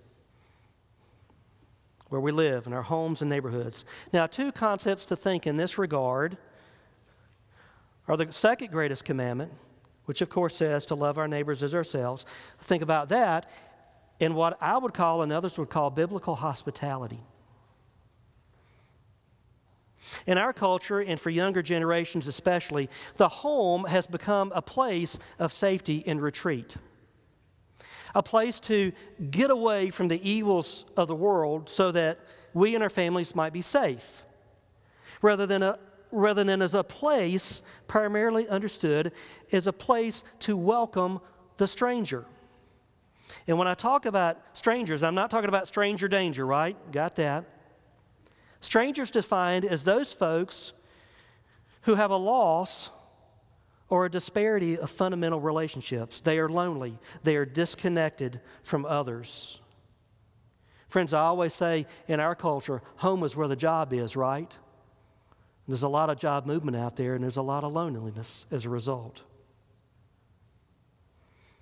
where 2.10 2.20
we 2.20 2.32
live, 2.32 2.66
in 2.66 2.72
our 2.72 2.82
homes 2.82 3.22
and 3.22 3.30
neighborhoods. 3.30 3.84
Now, 4.12 4.26
two 4.26 4.52
concepts 4.52 5.06
to 5.06 5.16
think 5.16 5.46
in 5.46 5.56
this 5.56 5.78
regard 5.78 6.36
are 8.08 8.16
the 8.16 8.32
second 8.32 8.70
greatest 8.70 9.04
commandment, 9.04 9.52
which 10.04 10.20
of 10.20 10.28
course 10.28 10.56
says 10.56 10.84
to 10.86 10.96
love 10.96 11.18
our 11.18 11.28
neighbors 11.28 11.62
as 11.62 11.74
ourselves. 11.74 12.26
Think 12.62 12.82
about 12.82 13.08
that 13.10 13.48
in 14.18 14.34
what 14.34 14.58
I 14.60 14.76
would 14.76 14.92
call 14.92 15.22
and 15.22 15.32
others 15.32 15.56
would 15.56 15.70
call 15.70 15.88
biblical 15.90 16.34
hospitality. 16.34 17.20
In 20.26 20.36
our 20.36 20.52
culture, 20.52 21.00
and 21.00 21.20
for 21.20 21.30
younger 21.30 21.62
generations 21.62 22.26
especially, 22.26 22.88
the 23.16 23.28
home 23.28 23.84
has 23.84 24.06
become 24.06 24.50
a 24.54 24.62
place 24.62 25.18
of 25.38 25.52
safety 25.52 26.02
and 26.06 26.20
retreat 26.20 26.76
a 28.14 28.22
place 28.22 28.60
to 28.60 28.92
get 29.30 29.50
away 29.50 29.90
from 29.90 30.08
the 30.08 30.28
evils 30.28 30.84
of 30.96 31.08
the 31.08 31.14
world 31.14 31.68
so 31.68 31.92
that 31.92 32.18
we 32.54 32.74
and 32.74 32.82
our 32.82 32.90
families 32.90 33.34
might 33.34 33.52
be 33.52 33.62
safe, 33.62 34.24
rather 35.22 35.46
than, 35.46 35.62
a, 35.62 35.78
rather 36.10 36.44
than 36.44 36.62
as 36.62 36.74
a 36.74 36.82
place 36.82 37.62
primarily 37.86 38.48
understood 38.48 39.12
as 39.52 39.66
a 39.66 39.72
place 39.72 40.24
to 40.40 40.56
welcome 40.56 41.20
the 41.56 41.66
stranger. 41.66 42.24
And 43.46 43.58
when 43.58 43.68
I 43.68 43.74
talk 43.74 44.06
about 44.06 44.38
strangers, 44.54 45.02
I'm 45.02 45.14
not 45.14 45.30
talking 45.30 45.48
about 45.48 45.68
stranger 45.68 46.08
danger, 46.08 46.44
right? 46.44 46.76
Got 46.90 47.16
that. 47.16 47.44
Strangers 48.60 49.10
defined 49.10 49.64
as 49.64 49.84
those 49.84 50.12
folks 50.12 50.72
who 51.82 51.94
have 51.94 52.10
a 52.10 52.16
loss 52.16 52.90
or 53.90 54.06
a 54.06 54.10
disparity 54.10 54.78
of 54.78 54.90
fundamental 54.90 55.40
relationships. 55.40 56.20
They 56.20 56.38
are 56.38 56.48
lonely, 56.48 56.98
they 57.22 57.36
are 57.36 57.44
disconnected 57.44 58.40
from 58.62 58.86
others. 58.86 59.60
Friends, 60.88 61.12
I 61.12 61.20
always 61.20 61.54
say 61.54 61.86
in 62.08 62.18
our 62.18 62.34
culture, 62.34 62.82
home 62.96 63.22
is 63.22 63.36
where 63.36 63.46
the 63.46 63.56
job 63.56 63.92
is, 63.92 64.16
right? 64.16 64.40
And 64.40 65.74
There's 65.74 65.82
a 65.82 65.88
lot 65.88 66.10
of 66.10 66.18
job 66.18 66.46
movement 66.46 66.76
out 66.76 66.96
there, 66.96 67.14
and 67.14 67.22
there's 67.22 67.36
a 67.36 67.42
lot 67.42 67.62
of 67.62 67.72
loneliness 67.72 68.46
as 68.50 68.64
a 68.64 68.68
result. 68.68 69.22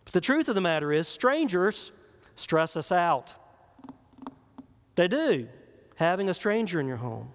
But 0.04 0.14
the 0.14 0.20
truth 0.22 0.48
of 0.48 0.54
the 0.54 0.62
matter 0.62 0.92
is, 0.92 1.08
strangers 1.08 1.92
stress 2.36 2.76
us 2.76 2.92
out. 2.92 3.34
They 4.94 5.08
do, 5.08 5.48
having 5.96 6.30
a 6.30 6.34
stranger 6.34 6.80
in 6.80 6.86
your 6.86 6.96
home. 6.96 7.28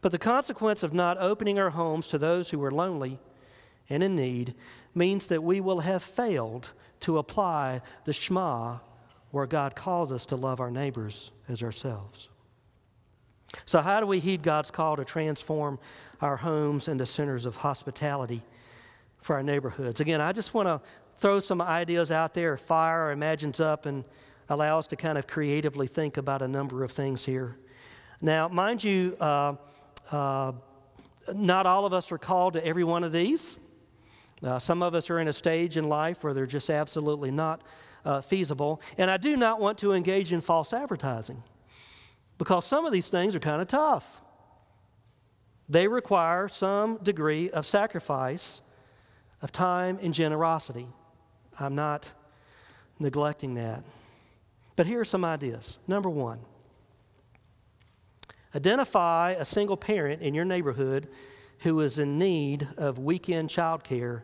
But 0.00 0.12
the 0.12 0.18
consequence 0.18 0.82
of 0.82 0.92
not 0.92 1.18
opening 1.18 1.58
our 1.58 1.70
homes 1.70 2.08
to 2.08 2.18
those 2.18 2.50
who 2.50 2.62
are 2.62 2.70
lonely 2.70 3.18
and 3.90 4.02
in 4.02 4.16
need 4.16 4.54
means 4.94 5.26
that 5.28 5.42
we 5.42 5.60
will 5.60 5.80
have 5.80 6.02
failed 6.02 6.68
to 7.00 7.18
apply 7.18 7.82
the 8.04 8.12
Shema 8.12 8.78
where 9.30 9.46
God 9.46 9.74
calls 9.74 10.12
us 10.12 10.26
to 10.26 10.36
love 10.36 10.60
our 10.60 10.70
neighbors 10.70 11.32
as 11.48 11.62
ourselves. 11.62 12.28
So, 13.66 13.80
how 13.80 14.00
do 14.00 14.06
we 14.06 14.20
heed 14.20 14.42
God's 14.42 14.70
call 14.70 14.96
to 14.96 15.04
transform 15.04 15.78
our 16.20 16.36
homes 16.36 16.88
into 16.88 17.06
centers 17.06 17.46
of 17.46 17.56
hospitality 17.56 18.42
for 19.20 19.36
our 19.36 19.42
neighborhoods? 19.42 20.00
Again, 20.00 20.20
I 20.20 20.32
just 20.32 20.54
want 20.54 20.68
to 20.68 20.80
throw 21.18 21.40
some 21.40 21.60
ideas 21.60 22.10
out 22.10 22.34
there, 22.34 22.56
fire 22.56 23.00
our 23.02 23.12
imagines 23.12 23.60
up, 23.60 23.86
and 23.86 24.04
allow 24.48 24.78
us 24.78 24.86
to 24.88 24.96
kind 24.96 25.18
of 25.18 25.26
creatively 25.26 25.86
think 25.86 26.16
about 26.16 26.42
a 26.42 26.48
number 26.48 26.84
of 26.84 26.92
things 26.92 27.24
here. 27.24 27.56
Now, 28.20 28.48
mind 28.48 28.82
you, 28.82 29.16
uh, 29.20 29.54
uh, 30.10 30.52
not 31.34 31.66
all 31.66 31.86
of 31.86 31.92
us 31.92 32.12
are 32.12 32.18
called 32.18 32.54
to 32.54 32.66
every 32.66 32.84
one 32.84 33.04
of 33.04 33.12
these. 33.12 33.56
Uh, 34.44 34.58
some 34.58 34.82
of 34.82 34.94
us 34.94 35.08
are 35.08 35.18
in 35.18 35.28
a 35.28 35.32
stage 35.32 35.78
in 35.78 35.88
life 35.88 36.22
where 36.22 36.34
they're 36.34 36.44
just 36.44 36.68
absolutely 36.68 37.30
not 37.30 37.62
uh, 38.04 38.20
feasible. 38.20 38.82
And 38.98 39.10
I 39.10 39.16
do 39.16 39.36
not 39.36 39.58
want 39.58 39.78
to 39.78 39.92
engage 39.92 40.32
in 40.32 40.42
false 40.42 40.74
advertising 40.74 41.42
because 42.36 42.66
some 42.66 42.84
of 42.84 42.92
these 42.92 43.08
things 43.08 43.34
are 43.34 43.40
kind 43.40 43.62
of 43.62 43.68
tough. 43.68 44.20
They 45.68 45.88
require 45.88 46.48
some 46.48 46.98
degree 46.98 47.48
of 47.50 47.66
sacrifice 47.66 48.60
of 49.40 49.50
time 49.50 49.98
and 50.02 50.12
generosity. 50.12 50.88
I'm 51.58 51.74
not 51.74 52.06
neglecting 52.98 53.54
that. 53.54 53.82
But 54.76 54.86
here 54.86 55.00
are 55.00 55.06
some 55.06 55.24
ideas. 55.24 55.78
Number 55.86 56.10
one, 56.10 56.40
identify 58.54 59.32
a 59.32 59.44
single 59.44 59.76
parent 59.76 60.20
in 60.20 60.34
your 60.34 60.44
neighborhood 60.44 61.08
who 61.60 61.80
is 61.80 61.98
in 61.98 62.18
need 62.18 62.68
of 62.76 62.98
weekend 62.98 63.48
childcare 63.48 64.20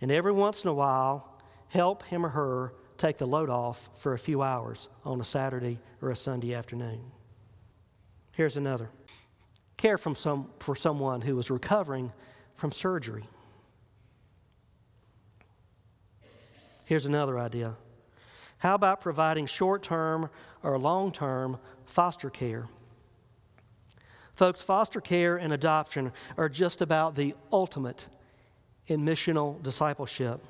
and 0.00 0.10
every 0.10 0.32
once 0.32 0.62
in 0.64 0.68
a 0.70 0.74
while, 0.74 1.40
help 1.68 2.02
him 2.04 2.24
or 2.24 2.28
her 2.28 2.72
take 2.98 3.18
the 3.18 3.26
load 3.26 3.50
off 3.50 3.90
for 3.96 4.14
a 4.14 4.18
few 4.18 4.42
hours 4.42 4.88
on 5.04 5.20
a 5.20 5.24
Saturday 5.24 5.78
or 6.00 6.10
a 6.10 6.16
Sunday 6.16 6.54
afternoon. 6.54 7.00
Here's 8.32 8.56
another 8.56 8.90
care 9.76 9.98
from 9.98 10.14
some, 10.14 10.48
for 10.58 10.74
someone 10.74 11.20
who 11.20 11.38
is 11.38 11.50
recovering 11.50 12.12
from 12.54 12.72
surgery. 12.72 13.24
Here's 16.86 17.06
another 17.06 17.38
idea. 17.38 17.76
How 18.58 18.74
about 18.74 19.00
providing 19.00 19.46
short 19.46 19.82
term 19.82 20.30
or 20.62 20.78
long 20.78 21.12
term 21.12 21.58
foster 21.84 22.30
care? 22.30 22.66
Folks, 24.34 24.60
foster 24.60 25.00
care 25.00 25.36
and 25.36 25.52
adoption 25.52 26.12
are 26.36 26.48
just 26.48 26.80
about 26.80 27.14
the 27.14 27.34
ultimate 27.52 28.06
in 28.88 29.00
missional 29.00 29.62
discipleship. 29.62 30.40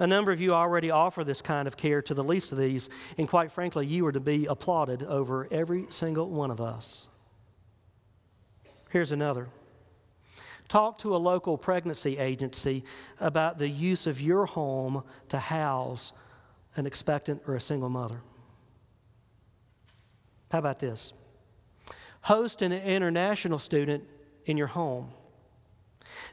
A 0.00 0.06
number 0.06 0.32
of 0.32 0.40
you 0.40 0.52
already 0.52 0.90
offer 0.90 1.22
this 1.22 1.40
kind 1.40 1.68
of 1.68 1.76
care 1.76 2.02
to 2.02 2.14
the 2.14 2.24
least 2.24 2.52
of 2.52 2.58
these, 2.58 2.90
and 3.16 3.28
quite 3.28 3.52
frankly, 3.52 3.86
you 3.86 4.04
are 4.06 4.12
to 4.12 4.20
be 4.20 4.46
applauded 4.46 5.02
over 5.04 5.46
every 5.50 5.86
single 5.90 6.28
one 6.28 6.50
of 6.50 6.60
us. 6.60 7.06
Here's 8.90 9.12
another. 9.12 9.48
Talk 10.68 10.98
to 10.98 11.14
a 11.14 11.18
local 11.18 11.56
pregnancy 11.56 12.18
agency 12.18 12.84
about 13.20 13.58
the 13.58 13.68
use 13.68 14.06
of 14.06 14.20
your 14.20 14.46
home 14.46 15.04
to 15.28 15.38
house 15.38 16.12
an 16.76 16.86
expectant 16.86 17.42
or 17.46 17.54
a 17.54 17.60
single 17.60 17.88
mother. 17.88 18.20
How 20.50 20.58
about 20.58 20.78
this? 20.78 21.12
Host 22.20 22.62
an 22.62 22.72
international 22.72 23.58
student 23.58 24.04
in 24.46 24.56
your 24.56 24.66
home. 24.66 25.10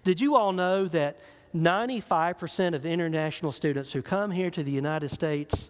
Did 0.03 0.19
you 0.19 0.35
all 0.35 0.51
know 0.51 0.87
that 0.87 1.17
95% 1.55 2.75
of 2.75 2.85
international 2.85 3.51
students 3.51 3.91
who 3.91 4.01
come 4.01 4.31
here 4.31 4.49
to 4.49 4.63
the 4.63 4.71
United 4.71 5.09
States 5.09 5.69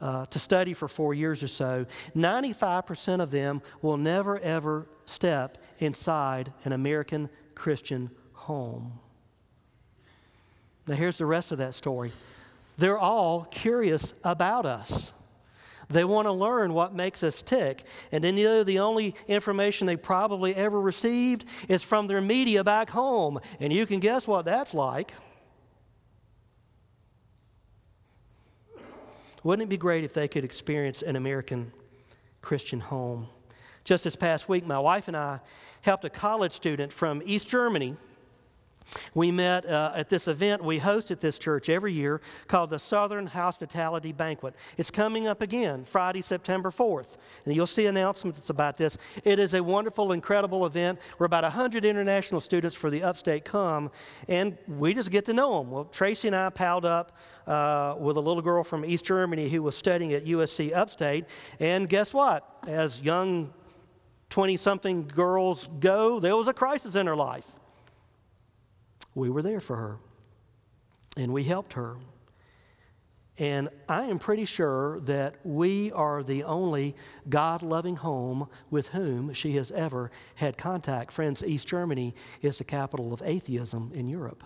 uh, 0.00 0.26
to 0.26 0.38
study 0.38 0.74
for 0.74 0.88
four 0.88 1.12
years 1.14 1.42
or 1.42 1.48
so, 1.48 1.86
95% 2.16 3.20
of 3.20 3.30
them 3.30 3.60
will 3.82 3.96
never 3.96 4.38
ever 4.40 4.86
step 5.06 5.58
inside 5.78 6.52
an 6.64 6.72
American 6.72 7.28
Christian 7.54 8.10
home. 8.32 8.98
Now, 10.86 10.94
here's 10.94 11.18
the 11.18 11.26
rest 11.26 11.52
of 11.52 11.58
that 11.58 11.74
story. 11.74 12.12
They're 12.78 12.98
all 12.98 13.44
curious 13.44 14.14
about 14.24 14.64
us. 14.64 15.12
They 15.88 16.04
want 16.04 16.26
to 16.26 16.32
learn 16.32 16.74
what 16.74 16.94
makes 16.94 17.22
us 17.22 17.40
tick. 17.40 17.84
And 18.12 18.22
then 18.22 18.36
you 18.36 18.44
know, 18.44 18.64
the 18.64 18.80
only 18.80 19.14
information 19.26 19.86
they 19.86 19.96
probably 19.96 20.54
ever 20.54 20.78
received 20.80 21.46
is 21.68 21.82
from 21.82 22.06
their 22.06 22.20
media 22.20 22.62
back 22.62 22.90
home. 22.90 23.40
And 23.58 23.72
you 23.72 23.86
can 23.86 23.98
guess 23.98 24.26
what 24.26 24.44
that's 24.44 24.74
like. 24.74 25.12
Wouldn't 29.44 29.66
it 29.66 29.70
be 29.70 29.78
great 29.78 30.04
if 30.04 30.12
they 30.12 30.28
could 30.28 30.44
experience 30.44 31.00
an 31.02 31.16
American 31.16 31.72
Christian 32.42 32.80
home? 32.80 33.28
Just 33.84 34.04
this 34.04 34.16
past 34.16 34.48
week, 34.48 34.66
my 34.66 34.78
wife 34.78 35.08
and 35.08 35.16
I 35.16 35.40
helped 35.80 36.04
a 36.04 36.10
college 36.10 36.52
student 36.52 36.92
from 36.92 37.22
East 37.24 37.48
Germany 37.48 37.96
we 39.14 39.30
met 39.30 39.66
uh, 39.66 39.92
at 39.94 40.08
this 40.08 40.28
event 40.28 40.62
we 40.62 40.78
host 40.78 41.10
at 41.10 41.20
this 41.20 41.38
church 41.38 41.68
every 41.68 41.92
year 41.92 42.20
called 42.46 42.70
the 42.70 42.78
Southern 42.78 43.26
Hospitality 43.26 44.12
Banquet. 44.12 44.54
It's 44.76 44.90
coming 44.90 45.26
up 45.26 45.42
again 45.42 45.84
Friday, 45.84 46.22
September 46.22 46.70
4th. 46.70 47.16
And 47.44 47.54
you'll 47.54 47.66
see 47.66 47.86
announcements 47.86 48.50
about 48.50 48.76
this. 48.76 48.98
It 49.24 49.38
is 49.38 49.54
a 49.54 49.62
wonderful, 49.62 50.12
incredible 50.12 50.66
event 50.66 50.98
where 51.16 51.26
about 51.26 51.44
100 51.44 51.84
international 51.84 52.40
students 52.40 52.76
for 52.76 52.90
the 52.90 53.02
upstate 53.02 53.44
come, 53.44 53.90
and 54.28 54.56
we 54.66 54.94
just 54.94 55.10
get 55.10 55.24
to 55.26 55.32
know 55.32 55.58
them. 55.58 55.70
Well, 55.70 55.84
Tracy 55.84 56.28
and 56.28 56.36
I 56.36 56.50
piled 56.50 56.84
up 56.84 57.16
uh, 57.46 57.94
with 57.98 58.16
a 58.16 58.20
little 58.20 58.42
girl 58.42 58.62
from 58.64 58.84
East 58.84 59.04
Germany 59.04 59.48
who 59.48 59.62
was 59.62 59.76
studying 59.76 60.12
at 60.12 60.24
USC 60.24 60.74
Upstate. 60.74 61.24
And 61.60 61.88
guess 61.88 62.12
what? 62.12 62.44
As 62.66 63.00
young 63.00 63.52
20 64.30 64.56
something 64.56 65.08
girls 65.08 65.68
go, 65.80 66.20
there 66.20 66.36
was 66.36 66.48
a 66.48 66.52
crisis 66.52 66.94
in 66.94 67.06
her 67.06 67.16
life 67.16 67.46
we 69.14 69.30
were 69.30 69.42
there 69.42 69.60
for 69.60 69.76
her 69.76 69.98
and 71.16 71.32
we 71.32 71.44
helped 71.44 71.72
her. 71.74 71.96
And 73.38 73.68
I 73.88 74.04
am 74.04 74.18
pretty 74.18 74.44
sure 74.44 74.98
that 75.00 75.36
we 75.44 75.92
are 75.92 76.24
the 76.24 76.42
only 76.42 76.96
God 77.28 77.62
loving 77.62 77.94
home 77.94 78.48
with 78.70 78.88
whom 78.88 79.32
she 79.32 79.52
has 79.52 79.70
ever 79.70 80.10
had 80.34 80.58
contact. 80.58 81.12
Friends, 81.12 81.44
East 81.44 81.68
Germany 81.68 82.14
is 82.42 82.58
the 82.58 82.64
capital 82.64 83.12
of 83.12 83.22
atheism 83.22 83.92
in 83.94 84.08
Europe. 84.08 84.42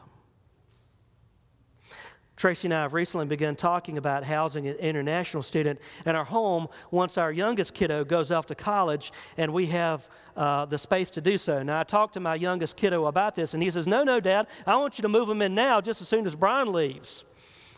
Tracy 2.36 2.66
and 2.66 2.74
I 2.74 2.82
have 2.82 2.94
recently 2.94 3.26
begun 3.26 3.54
talking 3.54 3.98
about 3.98 4.24
housing 4.24 4.66
an 4.66 4.76
international 4.76 5.42
student 5.42 5.78
in 6.06 6.16
our 6.16 6.24
home 6.24 6.66
once 6.90 7.18
our 7.18 7.30
youngest 7.30 7.74
kiddo 7.74 8.04
goes 8.04 8.32
off 8.32 8.46
to 8.46 8.54
college 8.54 9.12
and 9.36 9.52
we 9.52 9.66
have 9.66 10.08
uh, 10.36 10.64
the 10.64 10.78
space 10.78 11.10
to 11.10 11.20
do 11.20 11.36
so. 11.36 11.62
Now, 11.62 11.80
I 11.80 11.84
talked 11.84 12.14
to 12.14 12.20
my 12.20 12.34
youngest 12.34 12.76
kiddo 12.76 13.06
about 13.06 13.34
this, 13.34 13.52
and 13.54 13.62
he 13.62 13.70
says, 13.70 13.86
No, 13.86 14.02
no, 14.02 14.18
Dad, 14.18 14.46
I 14.66 14.76
want 14.76 14.98
you 14.98 15.02
to 15.02 15.08
move 15.08 15.28
him 15.28 15.42
in 15.42 15.54
now 15.54 15.80
just 15.80 16.00
as 16.00 16.08
soon 16.08 16.26
as 16.26 16.34
Brian 16.34 16.72
leaves. 16.72 17.24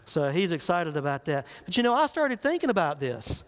So 0.07 0.31
he's 0.31 0.53
excited 0.53 0.97
about 0.97 1.25
that. 1.27 1.47
But 1.65 1.77
you 1.77 1.83
know, 1.83 1.95
I 1.95 2.07
started 2.07 2.41
thinking 2.41 2.71
about 2.71 3.01
this. 3.01 3.43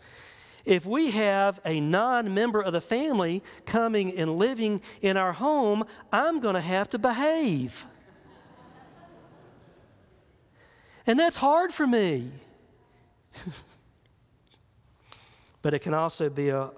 If 0.64 0.84
we 0.84 1.12
have 1.12 1.60
a 1.64 1.80
non 1.80 2.34
member 2.34 2.60
of 2.60 2.72
the 2.72 2.80
family 2.80 3.42
coming 3.64 4.16
and 4.18 4.36
living 4.36 4.80
in 5.00 5.16
our 5.16 5.32
home, 5.32 5.84
I'm 6.12 6.40
going 6.40 6.56
to 6.56 6.60
have 6.60 6.90
to 6.90 6.98
behave. 6.98 7.86
And 11.06 11.18
that's 11.18 11.36
hard 11.36 11.72
for 11.72 11.86
me. 11.86 12.30
but 15.62 15.74
it 15.74 15.80
can 15.80 15.94
also 15.94 16.28
be 16.28 16.48
a, 16.48 16.70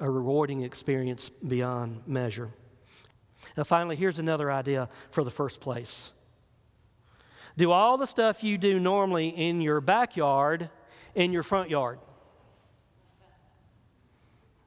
a 0.00 0.10
rewarding 0.10 0.62
experience 0.62 1.28
beyond 1.28 2.02
measure. 2.06 2.50
Now, 3.56 3.64
finally, 3.64 3.96
here's 3.96 4.18
another 4.18 4.50
idea 4.50 4.88
for 5.10 5.24
the 5.24 5.30
first 5.30 5.60
place 5.60 6.12
do 7.56 7.72
all 7.72 7.98
the 7.98 8.06
stuff 8.06 8.44
you 8.44 8.56
do 8.56 8.78
normally 8.78 9.28
in 9.30 9.60
your 9.60 9.80
backyard 9.80 10.70
in 11.16 11.32
your 11.32 11.42
front 11.42 11.68
yard. 11.68 11.98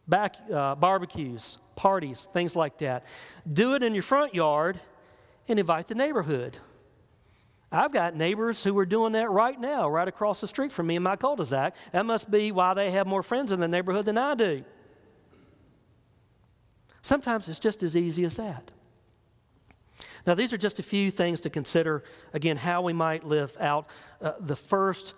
Back, 0.09 0.35
uh, 0.51 0.75
barbecues, 0.75 1.57
parties, 1.77 2.27
things 2.33 2.53
like 2.53 2.79
that. 2.79 3.05
Do 3.51 3.75
it 3.75 3.83
in 3.83 3.93
your 3.93 4.03
front 4.03 4.35
yard 4.35 4.77
and 5.47 5.57
invite 5.57 5.87
the 5.87 5.95
neighborhood. 5.95 6.57
I've 7.71 7.93
got 7.93 8.15
neighbors 8.15 8.63
who 8.63 8.77
are 8.79 8.85
doing 8.85 9.13
that 9.13 9.29
right 9.29 9.57
now, 9.57 9.89
right 9.89 10.07
across 10.07 10.41
the 10.41 10.47
street 10.47 10.73
from 10.73 10.87
me 10.87 10.97
in 10.97 11.03
my 11.03 11.15
cul 11.15 11.37
de 11.37 11.45
sac. 11.45 11.75
That 11.93 12.05
must 12.05 12.29
be 12.29 12.51
why 12.51 12.73
they 12.73 12.91
have 12.91 13.07
more 13.07 13.23
friends 13.23 13.51
in 13.51 13.61
the 13.61 13.67
neighborhood 13.67 14.05
than 14.05 14.17
I 14.17 14.35
do. 14.35 14.65
Sometimes 17.01 17.47
it's 17.47 17.59
just 17.59 17.81
as 17.81 17.95
easy 17.95 18.25
as 18.25 18.35
that. 18.35 18.71
Now, 20.27 20.35
these 20.35 20.53
are 20.53 20.57
just 20.57 20.79
a 20.79 20.83
few 20.83 21.09
things 21.09 21.41
to 21.41 21.49
consider, 21.49 22.03
again, 22.33 22.57
how 22.57 22.81
we 22.81 22.93
might 22.93 23.23
live 23.23 23.55
out 23.59 23.87
uh, 24.21 24.33
the 24.39 24.55
first 24.55 25.15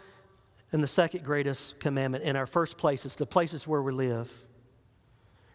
and 0.71 0.81
the 0.81 0.87
second 0.87 1.23
greatest 1.23 1.79
commandment 1.79 2.23
in 2.23 2.35
our 2.35 2.47
first 2.47 2.77
places, 2.77 3.15
the 3.15 3.25
places 3.25 3.67
where 3.67 3.81
we 3.81 3.91
live. 3.91 4.31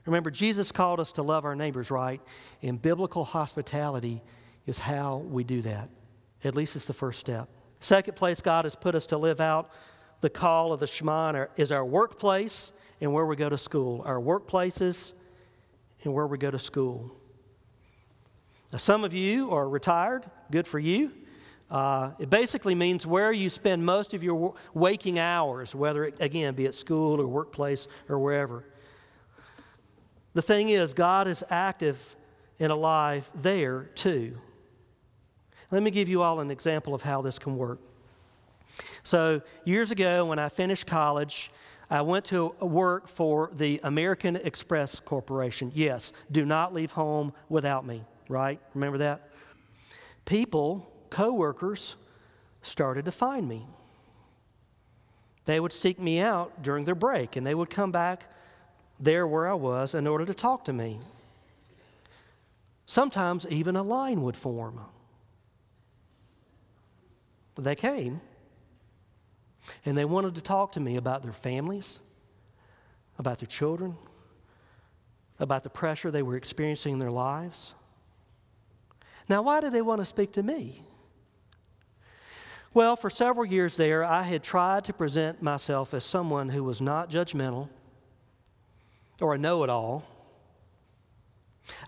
Remember, 0.05 0.31
Jesus 0.31 0.73
called 0.73 1.01
us 1.01 1.13
to 1.13 1.23
love 1.23 1.45
our 1.45 1.55
neighbors, 1.55 1.91
right? 1.91 2.21
And 2.63 2.81
biblical 2.81 3.25
hospitality 3.25 4.23
is 4.67 4.79
how 4.79 5.19
we 5.19 5.45
do 5.45 5.63
that. 5.63 5.91
At 6.45 6.55
least 6.55 6.77
it's 6.77 6.87
the 6.87 6.95
first 6.95 7.21
step. 7.21 7.49
Second 7.81 8.17
place 8.17 8.41
God 8.41 8.65
has 8.65 8.75
put 8.75 8.95
us 8.95 9.07
to 9.07 9.19
live 9.19 9.41
out 9.41 9.71
the 10.21 10.31
call 10.31 10.73
of 10.73 10.81
the 10.81 10.87
Shema 10.87 11.47
is 11.57 11.71
our 11.71 11.85
workplace 11.85 12.73
and 13.01 13.13
where 13.13 13.25
we 13.25 13.37
go 13.37 13.49
to 13.49 13.59
school. 13.59 14.03
Our 14.05 14.21
workplaces 14.21 15.13
and 16.03 16.13
where 16.13 16.27
we 16.27 16.39
go 16.39 16.51
to 16.51 16.59
school. 16.59 17.15
Now, 18.73 18.79
some 18.79 19.05
of 19.05 19.15
you 19.15 19.51
are 19.53 19.69
retired. 19.69 20.29
Good 20.51 20.67
for 20.67 20.79
you. 20.79 21.13
Uh, 21.71 22.13
it 22.19 22.31
basically 22.31 22.75
means 22.75 23.07
where 23.07 23.31
you 23.31 23.51
spend 23.51 23.85
most 23.85 24.15
of 24.15 24.25
your 24.25 24.55
waking 24.75 25.19
hours, 25.19 25.75
whether, 25.75 26.05
it, 26.05 26.17
again, 26.21 26.55
be 26.55 26.67
at 26.67 26.75
school 26.75 27.21
or 27.21 27.27
workplace 27.27 27.87
or 28.09 28.19
wherever. 28.19 28.65
The 30.35 30.43
thing 30.43 30.71
is, 30.71 30.95
God 30.95 31.29
is 31.29 31.45
active 31.51 32.17
and 32.59 32.73
alive 32.73 33.31
there 33.35 33.85
too. 33.95 34.39
Let 35.71 35.83
me 35.83 35.91
give 35.91 36.09
you 36.09 36.23
all 36.23 36.41
an 36.41 36.51
example 36.51 36.95
of 36.95 37.03
how 37.03 37.21
this 37.21 37.39
can 37.39 37.57
work. 37.57 37.79
So, 39.03 39.41
years 39.65 39.91
ago, 39.91 40.25
when 40.27 40.39
I 40.39 40.49
finished 40.49 40.87
college, 40.87 41.51
I 41.91 42.03
went 42.03 42.25
to 42.27 42.55
work 42.61 43.09
for 43.09 43.51
the 43.55 43.81
American 43.83 44.37
Express 44.37 45.01
Corporation. 45.01 45.73
Yes, 45.75 46.13
do 46.31 46.45
not 46.45 46.75
leave 46.75 46.93
home 46.93 47.33
without 47.49 47.87
me, 47.87 48.05
right? 48.29 48.61
Remember 48.75 48.99
that? 48.99 49.31
People, 50.25 50.91
coworkers, 51.11 51.97
started 52.63 53.07
to 53.07 53.13
find 53.13 53.49
me. 53.49 53.67
They 55.47 55.61
would 55.61 55.73
seek 55.73 55.99
me 55.99 56.21
out 56.21 56.63
during 56.63 56.85
their 56.85 56.95
break, 56.95 57.37
and 57.37 57.47
they 57.47 57.55
would 57.55 57.71
come 57.71 57.91
back 57.91 58.31
there 59.01 59.27
where 59.27 59.49
I 59.49 59.55
was 59.55 59.95
in 59.95 60.07
order 60.07 60.27
to 60.27 60.35
talk 60.35 60.65
to 60.67 60.73
me. 60.73 61.01
Sometimes 62.85 63.47
even 63.49 63.77
a 63.77 63.83
line 63.83 64.23
would 64.23 64.37
form. 64.37 64.81
They 67.59 67.75
came, 67.75 68.21
And 69.85 69.99
they 69.99 70.05
wanted 70.05 70.37
to 70.37 70.41
talk 70.41 70.73
to 70.73 70.81
me 70.81 70.97
about 70.97 71.25
their 71.25 71.33
families, 71.33 71.99
about 73.19 73.39
their 73.41 73.49
children, 73.49 73.97
about 75.41 75.65
the 75.65 75.71
pressure 75.71 76.11
they 76.11 76.23
were 76.23 76.37
experiencing 76.37 76.95
in 76.95 76.99
their 77.01 77.11
lives. 77.11 77.75
Now, 79.29 79.43
why 79.43 79.61
did 79.61 79.73
they 79.73 79.83
want 79.83 80.01
to 80.01 80.05
speak 80.05 80.33
to 80.35 80.43
me? 80.43 80.83
Well, 82.73 82.95
for 82.95 83.11
several 83.11 83.45
years 83.45 83.77
there, 83.77 84.05
I 84.05 84.23
had 84.23 84.43
tried 84.45 84.85
to 84.85 84.93
present 84.93 85.43
myself 85.43 85.95
as 85.95 86.05
someone 86.05 86.49
who 86.49 86.63
was 86.63 86.81
not 86.81 87.11
judgmental 87.11 87.69
or 89.21 89.35
a 89.35 89.39
know 89.39 89.65
it 89.65 89.71
all. 89.71 90.05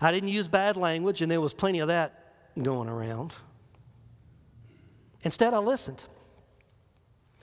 I 0.01 0.11
didn't 0.11 0.29
use 0.29 0.47
bad 0.47 0.75
language, 0.75 1.21
and 1.21 1.31
there 1.31 1.41
was 1.41 1.53
plenty 1.53 1.79
of 1.79 1.87
that 1.87 2.33
going 2.61 2.89
around. 2.89 3.31
Instead, 5.23 5.53
I 5.53 5.59
listened. 5.59 6.03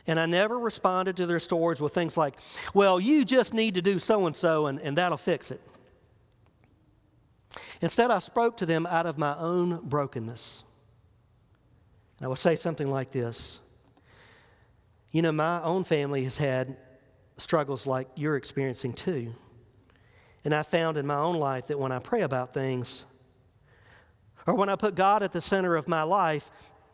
And 0.07 0.19
I 0.19 0.27
never 0.27 0.59
responded 0.59 1.17
to 1.19 1.27
their 1.27 1.38
stories 1.38 1.81
with 1.81 1.93
things 1.93 2.17
like, 2.17 2.38
well, 2.73 2.99
you 2.99 3.25
just 3.25 3.53
need 3.53 3.75
to 3.75 3.83
do 3.83 3.99
so 3.99 4.27
and 4.27 4.35
so, 4.35 4.67
and 4.67 4.97
that'll 4.97 5.19
fix 5.19 5.51
it. 5.51 5.61
Instead, 7.81 8.11
I 8.11 8.19
spoke 8.19 8.57
to 8.59 8.67
them 8.67 8.87
out 8.87 9.07
of 9.07 9.19
my 9.19 9.37
own 9.37 9.81
brokenness. 9.85 10.64
And 12.19 12.27
I 12.27 12.29
would 12.29 12.38
say 12.38 12.57
something 12.57 12.91
like 12.91 13.12
this 13.12 13.61
You 15.11 15.23
know, 15.23 15.33
my 15.33 15.62
own 15.62 15.85
family 15.85 16.25
has 16.25 16.37
had 16.37 16.77
struggles 17.37 17.87
like 17.87 18.09
you're 18.17 18.37
experiencing 18.37 18.93
too. 18.93 19.33
And 20.45 20.55
I 20.55 20.62
found 20.62 20.97
in 20.97 21.07
my 21.07 21.17
own 21.17 21.37
life 21.37 21.67
that 21.69 21.79
when 21.79 21.93
I 21.93 21.99
pray 21.99 22.23
about 22.23 22.55
things, 22.55 23.05
or 24.47 24.55
when 24.55 24.69
I 24.69 24.77
put 24.77 24.95
God 24.95 25.23
at 25.23 25.33
the 25.33 25.41
center 25.41 25.77
of 25.77 25.88
my 25.88 26.03
life, 26.03 26.51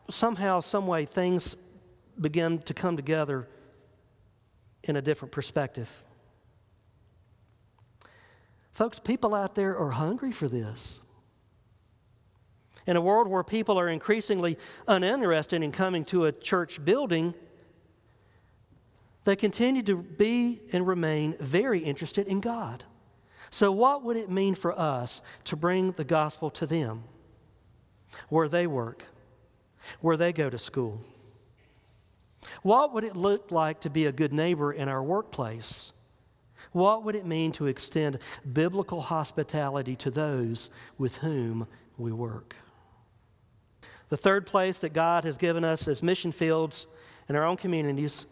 somehow, 0.08 0.60
some 0.60 0.86
way, 0.86 1.04
things 1.04 1.56
begin 2.20 2.58
to 2.60 2.74
come 2.74 2.96
together 2.96 3.48
in 4.84 4.96
a 4.96 5.02
different 5.02 5.32
perspective. 5.32 5.90
Folks, 8.72 8.98
people 8.98 9.34
out 9.34 9.54
there 9.54 9.78
are 9.78 9.90
hungry 9.90 10.32
for 10.32 10.48
this. 10.48 11.00
In 12.86 12.96
a 12.96 13.00
world 13.00 13.28
where 13.28 13.42
people 13.42 13.78
are 13.78 13.88
increasingly 13.88 14.58
uninterested 14.86 15.62
in 15.62 15.72
coming 15.72 16.04
to 16.06 16.26
a 16.26 16.32
church 16.32 16.84
building, 16.84 17.34
they 19.24 19.36
continue 19.36 19.82
to 19.84 19.96
be 19.96 20.60
and 20.72 20.86
remain 20.86 21.34
very 21.40 21.78
interested 21.78 22.26
in 22.26 22.40
God. 22.40 22.84
So, 23.50 23.72
what 23.72 24.02
would 24.02 24.16
it 24.16 24.28
mean 24.28 24.54
for 24.54 24.78
us 24.78 25.22
to 25.44 25.56
bring 25.56 25.92
the 25.92 26.04
gospel 26.04 26.50
to 26.50 26.66
them 26.66 27.04
where 28.28 28.48
they 28.48 28.66
work, 28.66 29.04
where 30.00 30.16
they 30.16 30.32
go 30.32 30.50
to 30.50 30.58
school? 30.58 31.00
What 32.62 32.92
would 32.92 33.04
it 33.04 33.16
look 33.16 33.50
like 33.50 33.80
to 33.80 33.90
be 33.90 34.06
a 34.06 34.12
good 34.12 34.32
neighbor 34.32 34.72
in 34.72 34.88
our 34.88 35.02
workplace? 35.02 35.92
What 36.72 37.04
would 37.04 37.14
it 37.14 37.26
mean 37.26 37.52
to 37.52 37.66
extend 37.66 38.18
biblical 38.52 39.00
hospitality 39.00 39.96
to 39.96 40.10
those 40.10 40.70
with 40.98 41.16
whom 41.16 41.66
we 41.98 42.12
work? 42.12 42.54
The 44.08 44.16
third 44.16 44.46
place 44.46 44.78
that 44.80 44.92
God 44.92 45.24
has 45.24 45.36
given 45.36 45.64
us 45.64 45.88
as 45.88 46.02
mission 46.02 46.32
fields 46.32 46.86
in 47.28 47.36
our 47.36 47.44
own 47.44 47.56
communities 47.56 48.26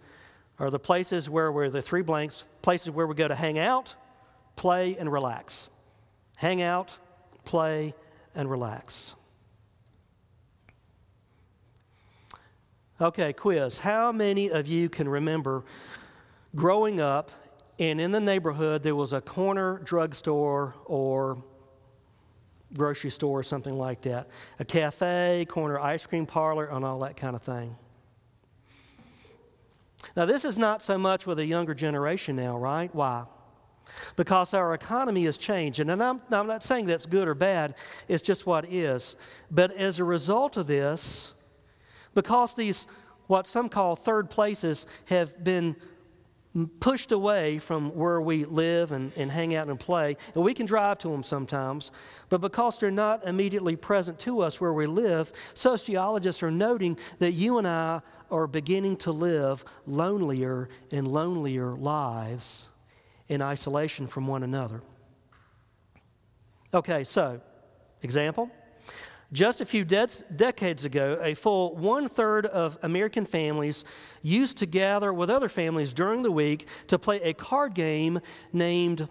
are 0.59 0.71
the 0.71 0.79
places 0.79 1.29
where 1.29 1.51
we're 1.51 1.71
the 1.71 1.83
three 1.83 2.03
blanks 2.03 2.45
places 2.61 2.91
where 2.91 3.07
we 3.07 3.15
go 3.15 3.27
to 3.27 3.35
hang 3.35 3.59
out, 3.59 3.95
play, 4.55 4.97
and 4.99 5.11
relax. 5.11 5.69
Hang 6.37 6.63
out, 6.63 6.91
play, 7.45 7.95
and 8.35 8.51
relax. 8.51 9.15
Okay, 13.03 13.33
quiz. 13.33 13.79
How 13.79 14.13
many 14.13 14.53
of 14.53 14.69
you 14.69 14.89
can 14.89 15.09
remember 15.09 15.65
growing 16.55 17.01
up 17.01 17.33
and 17.81 18.01
in 18.01 18.13
the 18.13 18.21
neighborhood 18.21 18.85
there 18.85 18.95
was 18.95 19.13
a 19.13 19.21
corner 19.21 19.81
drugstore 19.83 20.73
or 20.85 21.43
grocery 22.75 23.11
store 23.11 23.41
or 23.41 23.43
something 23.43 23.77
like 23.77 24.03
that. 24.03 24.29
A 24.61 24.65
cafe, 24.65 25.47
corner 25.49 25.81
ice 25.81 26.07
cream 26.07 26.27
parlor, 26.27 26.67
and 26.67 26.85
all 26.85 27.01
that 27.01 27.17
kind 27.17 27.35
of 27.35 27.43
thing. 27.43 27.77
Now, 30.17 30.25
this 30.25 30.45
is 30.45 30.57
not 30.57 30.81
so 30.81 30.97
much 30.97 31.27
with 31.27 31.41
a 31.41 31.45
younger 31.45 31.75
generation 31.75 32.37
now, 32.37 32.57
right? 32.57 32.95
Why? 32.95 33.25
Because 34.15 34.55
our 34.55 34.75
economy 34.75 35.25
has 35.25 35.39
changed. 35.39 35.81
And 35.81 35.91
I'm, 35.91 36.23
I'm 36.31 36.47
not 36.47 36.63
saying 36.63 36.87
that's 36.87 37.07
good 37.07 37.27
or 37.27 37.35
bad, 37.35 37.75
it's 38.07 38.23
just 38.23 38.47
what 38.47 38.65
is. 38.67 39.17
But 39.51 39.73
as 39.73 39.99
a 39.99 40.05
result 40.05 40.57
of 40.57 40.69
this, 40.69 41.35
because 42.15 42.55
these, 42.55 42.87
what 43.27 43.47
some 43.47 43.69
call 43.69 43.97
third 43.97 44.31
places, 44.31 44.87
have 45.07 45.43
been 45.43 45.77
pushed 46.81 47.13
away 47.13 47.59
from 47.59 47.95
where 47.95 48.21
we 48.21 48.45
live 48.45 48.93
and, 48.93 49.13
and 49.17 49.31
hang 49.31 49.55
out 49.55 49.69
and 49.69 49.81
play. 49.81 50.17
And 50.35 50.45
we 50.45 50.53
can 50.53 50.67
drive 50.67 50.99
to 50.99 51.09
them 51.09 51.23
sometimes, 51.23 51.91
but 52.29 52.41
because 52.43 52.79
they're 52.79 52.91
not 52.91 53.27
immediately 53.27 53.75
present 53.75 54.19
to 54.21 54.41
us 54.41 54.61
where 54.61 54.73
we 54.73 54.87
live, 54.87 55.33
sociologists 55.55 56.43
are 56.43 56.51
noting 56.51 56.99
that 57.21 57.33
you 57.33 57.59
and 57.59 57.67
I 57.67 58.03
are 58.31 58.47
beginning 58.47 58.97
to 58.99 59.13
live 59.13 59.65
lonelier 59.87 60.69
and 60.91 61.11
lonelier 61.11 61.73
lives 61.73 62.69
in 63.29 63.41
isolation 63.41 64.07
from 64.07 64.27
one 64.27 64.43
another. 64.43 64.83
Okay, 66.75 67.05
so, 67.05 67.41
example 68.03 68.51
just 69.33 69.61
a 69.61 69.67
few 69.67 69.85
de- 69.85 70.09
decades 70.37 70.85
ago, 70.85 71.19
a 71.23 71.35
full 71.35 71.75
one 71.77 72.09
third 72.09 72.47
of 72.47 72.79
American 72.83 73.25
families 73.25 73.85
used 74.23 74.59
to 74.59 74.67
gather 74.67 75.13
with 75.13 75.31
other 75.31 75.49
families 75.49 75.95
during 75.95 76.23
the 76.23 76.31
week 76.31 76.67
to 76.89 76.99
play 76.99 77.21
a 77.23 77.33
card 77.33 77.75
game 77.75 78.21
named 78.53 79.09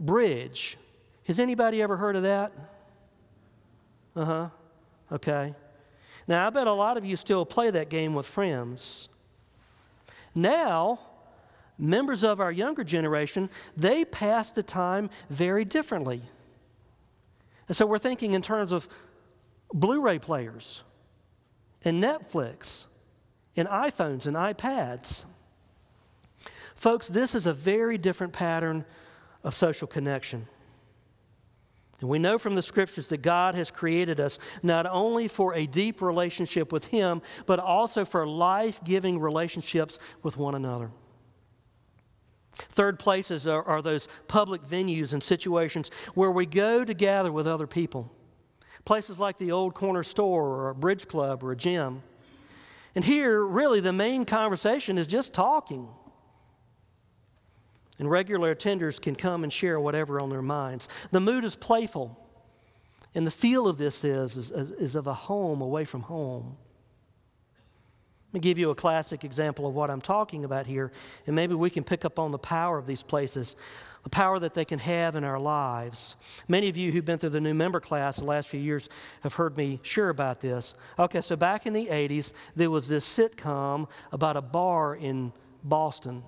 Bridge. 0.00 0.78
Has 1.26 1.38
anybody 1.38 1.82
ever 1.82 1.96
heard 1.96 2.16
of 2.16 2.22
that? 2.22 2.52
Uh 4.16 4.24
huh. 4.24 4.48
Okay. 5.12 5.54
Now, 6.26 6.46
I 6.46 6.50
bet 6.50 6.66
a 6.66 6.72
lot 6.72 6.96
of 6.96 7.04
you 7.04 7.16
still 7.16 7.44
play 7.44 7.70
that 7.70 7.88
game 7.88 8.14
with 8.14 8.26
friends. 8.26 9.08
Now, 10.34 11.00
members 11.78 12.24
of 12.24 12.40
our 12.40 12.52
younger 12.52 12.84
generation, 12.84 13.48
they 13.76 14.04
pass 14.04 14.52
the 14.52 14.62
time 14.62 15.10
very 15.30 15.64
differently. 15.64 16.20
And 17.68 17.76
so 17.76 17.86
we're 17.86 17.98
thinking 17.98 18.32
in 18.32 18.42
terms 18.42 18.72
of 18.72 18.88
Blu 19.72 20.00
ray 20.00 20.18
players 20.18 20.82
and 21.84 22.02
Netflix 22.02 22.86
and 23.56 23.68
iPhones 23.68 24.26
and 24.26 24.36
iPads. 24.36 25.24
Folks, 26.74 27.08
this 27.08 27.34
is 27.34 27.46
a 27.46 27.52
very 27.52 27.98
different 27.98 28.32
pattern 28.32 28.84
of 29.42 29.54
social 29.54 29.86
connection. 29.86 30.46
And 32.00 32.08
we 32.08 32.20
know 32.20 32.38
from 32.38 32.54
the 32.54 32.62
scriptures 32.62 33.08
that 33.08 33.22
God 33.22 33.56
has 33.56 33.70
created 33.70 34.20
us 34.20 34.38
not 34.62 34.86
only 34.86 35.26
for 35.26 35.54
a 35.54 35.66
deep 35.66 36.00
relationship 36.00 36.72
with 36.72 36.84
Him, 36.84 37.20
but 37.46 37.58
also 37.58 38.04
for 38.04 38.26
life 38.26 38.82
giving 38.84 39.18
relationships 39.18 39.98
with 40.22 40.36
one 40.36 40.54
another. 40.54 40.92
Third 42.70 42.98
places 42.98 43.46
are, 43.46 43.62
are, 43.64 43.82
those 43.82 44.08
public 44.26 44.62
venues 44.62 45.12
and 45.12 45.22
situations 45.22 45.90
where 46.14 46.30
we 46.30 46.46
go 46.46 46.84
to 46.84 46.94
gather 46.94 47.32
with 47.32 47.46
other 47.46 47.66
people 47.66 48.12
places 48.88 49.20
like 49.20 49.36
the 49.36 49.52
old 49.52 49.74
corner 49.74 50.02
store 50.02 50.46
or 50.46 50.70
a 50.70 50.74
bridge 50.74 51.06
club 51.06 51.44
or 51.44 51.52
a 51.52 51.56
gym. 51.56 52.02
And 52.94 53.04
here, 53.04 53.44
really, 53.44 53.80
the 53.80 53.92
main 53.92 54.24
conversation 54.24 54.96
is 54.96 55.06
just 55.06 55.34
talking. 55.34 55.86
And 57.98 58.10
regular 58.10 58.54
attenders 58.54 58.98
can 58.98 59.14
come 59.14 59.44
and 59.44 59.52
share 59.52 59.78
whatever 59.78 60.18
on 60.18 60.30
their 60.30 60.40
minds. 60.40 60.88
The 61.10 61.20
mood 61.20 61.44
is 61.44 61.54
playful. 61.54 62.18
And 63.14 63.26
the 63.26 63.30
feel 63.30 63.68
of 63.68 63.76
this 63.76 64.04
is, 64.04 64.38
is, 64.38 64.50
is 64.52 64.94
of 64.94 65.06
a 65.06 65.12
home 65.12 65.60
away 65.60 65.84
from 65.84 66.00
home. 66.00 66.56
Let 68.28 68.34
me 68.34 68.40
give 68.40 68.58
you 68.58 68.70
a 68.70 68.74
classic 68.74 69.22
example 69.22 69.66
of 69.66 69.74
what 69.74 69.90
I'm 69.90 70.00
talking 70.00 70.44
about 70.46 70.66
here, 70.66 70.92
and 71.26 71.36
maybe 71.36 71.54
we 71.54 71.68
can 71.68 71.84
pick 71.84 72.06
up 72.06 72.18
on 72.18 72.30
the 72.30 72.38
power 72.38 72.78
of 72.78 72.86
these 72.86 73.02
places 73.02 73.54
the 74.04 74.10
power 74.10 74.38
that 74.38 74.54
they 74.54 74.64
can 74.64 74.78
have 74.78 75.16
in 75.16 75.24
our 75.24 75.38
lives. 75.38 76.16
Many 76.46 76.68
of 76.68 76.76
you 76.76 76.92
who've 76.92 77.04
been 77.04 77.18
through 77.18 77.30
the 77.30 77.40
new 77.40 77.54
member 77.54 77.80
class 77.80 78.16
the 78.16 78.24
last 78.24 78.48
few 78.48 78.60
years 78.60 78.88
have 79.22 79.34
heard 79.34 79.56
me 79.56 79.80
share 79.82 80.08
about 80.08 80.40
this. 80.40 80.74
Okay, 80.98 81.20
so 81.20 81.36
back 81.36 81.66
in 81.66 81.72
the 81.72 81.86
80s, 81.86 82.32
there 82.56 82.70
was 82.70 82.88
this 82.88 83.06
sitcom 83.06 83.88
about 84.12 84.36
a 84.36 84.42
bar 84.42 84.96
in 84.96 85.32
Boston. 85.64 86.22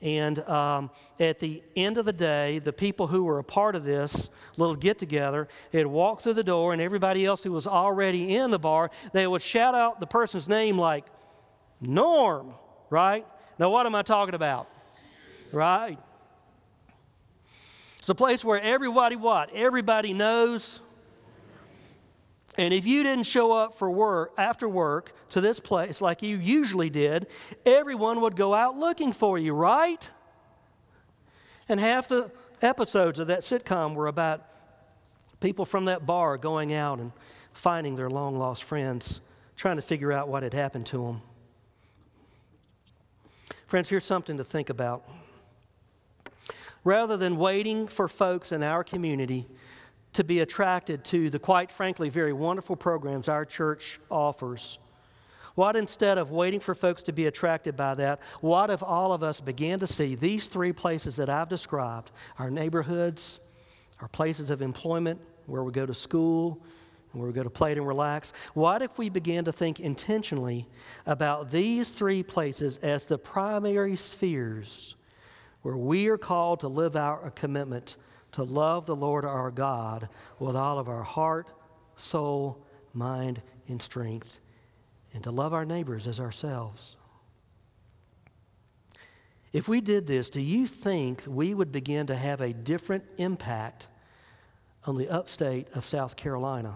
And 0.00 0.38
um, 0.40 0.90
at 1.18 1.40
the 1.40 1.62
end 1.74 1.98
of 1.98 2.04
the 2.04 2.12
day, 2.12 2.60
the 2.60 2.72
people 2.72 3.08
who 3.08 3.24
were 3.24 3.40
a 3.40 3.44
part 3.44 3.74
of 3.74 3.82
this 3.82 4.30
little 4.56 4.76
get 4.76 4.98
together, 4.98 5.48
they'd 5.72 5.86
walk 5.86 6.20
through 6.20 6.34
the 6.34 6.44
door, 6.44 6.72
and 6.72 6.80
everybody 6.80 7.26
else 7.26 7.42
who 7.42 7.50
was 7.50 7.66
already 7.66 8.36
in 8.36 8.50
the 8.50 8.60
bar, 8.60 8.92
they 9.12 9.26
would 9.26 9.42
shout 9.42 9.74
out 9.74 9.98
the 9.98 10.06
person's 10.06 10.48
name 10.48 10.78
like 10.78 11.06
Norm, 11.80 12.52
right? 12.90 13.26
Now, 13.58 13.70
what 13.70 13.86
am 13.86 13.94
I 13.96 14.02
talking 14.02 14.34
about? 14.34 14.68
Right? 15.52 15.98
It's 17.98 18.08
a 18.08 18.14
place 18.14 18.44
where 18.44 18.60
everybody 18.60 19.16
what? 19.16 19.54
Everybody 19.54 20.12
knows 20.12 20.80
And 22.58 22.74
if 22.74 22.84
you 22.84 23.04
didn't 23.04 23.24
show 23.24 23.52
up 23.52 23.78
for 23.78 23.88
work 23.88 24.32
after 24.36 24.68
work 24.68 25.12
to 25.30 25.40
this 25.40 25.60
place 25.60 26.00
like 26.00 26.22
you 26.22 26.36
usually 26.36 26.90
did, 26.90 27.28
everyone 27.64 28.20
would 28.22 28.34
go 28.34 28.52
out 28.52 28.76
looking 28.76 29.12
for 29.12 29.38
you, 29.38 29.54
right? 29.54 30.10
And 31.68 31.78
half 31.78 32.08
the 32.08 32.32
episodes 32.60 33.20
of 33.20 33.28
that 33.28 33.42
sitcom 33.42 33.94
were 33.94 34.08
about 34.08 34.44
people 35.38 35.64
from 35.64 35.84
that 35.84 36.04
bar 36.04 36.36
going 36.36 36.74
out 36.74 36.98
and 36.98 37.12
finding 37.52 37.94
their 37.94 38.10
long 38.10 38.36
lost 38.36 38.64
friends, 38.64 39.20
trying 39.56 39.76
to 39.76 39.82
figure 39.82 40.12
out 40.12 40.28
what 40.28 40.42
had 40.42 40.52
happened 40.52 40.86
to 40.86 40.98
them. 40.98 41.22
Friends, 43.68 43.88
here's 43.88 44.04
something 44.04 44.36
to 44.36 44.44
think 44.44 44.68
about. 44.68 45.04
Rather 46.84 47.16
than 47.16 47.36
waiting 47.36 47.86
for 47.88 48.08
folks 48.08 48.52
in 48.52 48.62
our 48.62 48.84
community 48.84 49.46
to 50.12 50.24
be 50.24 50.40
attracted 50.40 51.04
to 51.04 51.30
the 51.30 51.38
quite 51.38 51.70
frankly 51.70 52.08
very 52.08 52.32
wonderful 52.32 52.76
programs 52.76 53.28
our 53.28 53.44
church 53.44 54.00
offers, 54.10 54.78
what 55.54 55.74
instead 55.74 56.18
of 56.18 56.30
waiting 56.30 56.60
for 56.60 56.74
folks 56.74 57.02
to 57.02 57.12
be 57.12 57.26
attracted 57.26 57.76
by 57.76 57.92
that, 57.96 58.20
what 58.40 58.70
if 58.70 58.80
all 58.80 59.12
of 59.12 59.24
us 59.24 59.40
began 59.40 59.80
to 59.80 59.88
see 59.88 60.14
these 60.14 60.46
three 60.46 60.72
places 60.72 61.16
that 61.16 61.28
I've 61.28 61.48
described 61.48 62.12
our 62.38 62.48
neighborhoods, 62.48 63.40
our 64.00 64.06
places 64.08 64.50
of 64.50 64.62
employment, 64.62 65.20
where 65.46 65.64
we 65.64 65.72
go 65.72 65.84
to 65.84 65.94
school, 65.94 66.62
where 67.12 67.26
we 67.26 67.32
go 67.32 67.42
to 67.42 67.50
play 67.50 67.72
and 67.72 67.86
relax. 67.86 68.32
What 68.54 68.82
if 68.82 68.98
we 68.98 69.08
began 69.08 69.44
to 69.46 69.52
think 69.52 69.80
intentionally 69.80 70.68
about 71.06 71.50
these 71.50 71.90
three 71.90 72.22
places 72.22 72.78
as 72.78 73.06
the 73.06 73.18
primary 73.18 73.96
spheres 73.96 74.94
where 75.62 75.76
we 75.76 76.08
are 76.08 76.18
called 76.18 76.60
to 76.60 76.68
live 76.68 76.96
out 76.96 77.26
a 77.26 77.30
commitment 77.30 77.96
to 78.32 78.42
love 78.42 78.86
the 78.86 78.96
Lord 78.96 79.24
our 79.24 79.50
God 79.50 80.08
with 80.38 80.56
all 80.56 80.78
of 80.78 80.88
our 80.88 81.02
heart, 81.02 81.50
soul, 81.96 82.64
mind, 82.92 83.42
and 83.68 83.80
strength, 83.80 84.40
and 85.14 85.22
to 85.24 85.30
love 85.30 85.52
our 85.52 85.64
neighbors 85.64 86.06
as 86.06 86.20
ourselves? 86.20 86.96
If 89.52 89.66
we 89.66 89.80
did 89.80 90.06
this, 90.06 90.28
do 90.28 90.40
you 90.40 90.66
think 90.66 91.22
we 91.26 91.54
would 91.54 91.72
begin 91.72 92.06
to 92.08 92.14
have 92.14 92.40
a 92.40 92.52
different 92.52 93.04
impact 93.16 93.88
on 94.84 94.98
the 94.98 95.08
upstate 95.08 95.68
of 95.74 95.86
South 95.86 96.16
Carolina? 96.16 96.74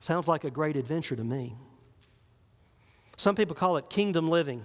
Sounds 0.00 0.28
like 0.28 0.44
a 0.44 0.50
great 0.50 0.76
adventure 0.76 1.16
to 1.16 1.24
me. 1.24 1.56
Some 3.16 3.34
people 3.34 3.56
call 3.56 3.78
it 3.78 3.88
kingdom 3.88 4.28
living. 4.28 4.62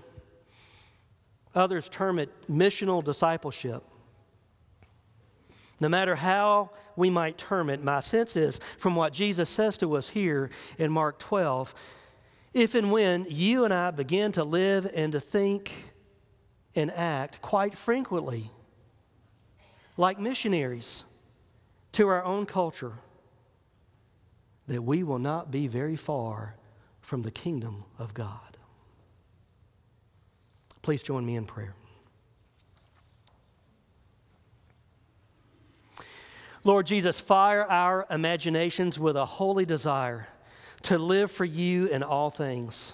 Others 1.55 1.89
term 1.89 2.19
it 2.19 2.29
missional 2.49 3.03
discipleship. 3.03 3.83
No 5.79 5.89
matter 5.89 6.15
how 6.15 6.71
we 6.95 7.09
might 7.09 7.37
term 7.37 7.69
it, 7.69 7.83
my 7.83 8.01
sense 8.01 8.35
is 8.35 8.59
from 8.77 8.95
what 8.95 9.13
Jesus 9.13 9.49
says 9.49 9.77
to 9.77 9.95
us 9.95 10.09
here 10.09 10.49
in 10.77 10.91
Mark 10.91 11.19
12 11.19 11.73
if 12.53 12.73
and 12.75 12.91
when 12.91 13.27
you 13.29 13.65
and 13.65 13.73
I 13.73 13.91
begin 13.91 14.31
to 14.33 14.43
live 14.43 14.89
and 14.95 15.11
to 15.11 15.19
think 15.19 15.71
and 16.75 16.91
act 16.91 17.41
quite 17.41 17.77
frequently 17.77 18.49
like 19.97 20.19
missionaries 20.19 21.03
to 21.91 22.07
our 22.07 22.23
own 22.23 22.45
culture, 22.45 22.93
that 24.67 24.81
we 24.81 25.03
will 25.03 25.19
not 25.19 25.51
be 25.51 25.67
very 25.67 25.95
far 25.95 26.55
from 27.01 27.21
the 27.21 27.31
kingdom 27.31 27.83
of 27.97 28.13
God. 28.13 28.48
Please 30.81 31.03
join 31.03 31.25
me 31.25 31.35
in 31.35 31.45
prayer. 31.45 31.73
Lord 36.63 36.85
Jesus, 36.87 37.19
fire 37.19 37.63
our 37.63 38.05
imaginations 38.09 38.99
with 38.99 39.15
a 39.15 39.25
holy 39.25 39.65
desire 39.65 40.27
to 40.83 40.97
live 40.97 41.31
for 41.31 41.45
you 41.45 41.87
in 41.87 42.03
all 42.03 42.29
things. 42.29 42.93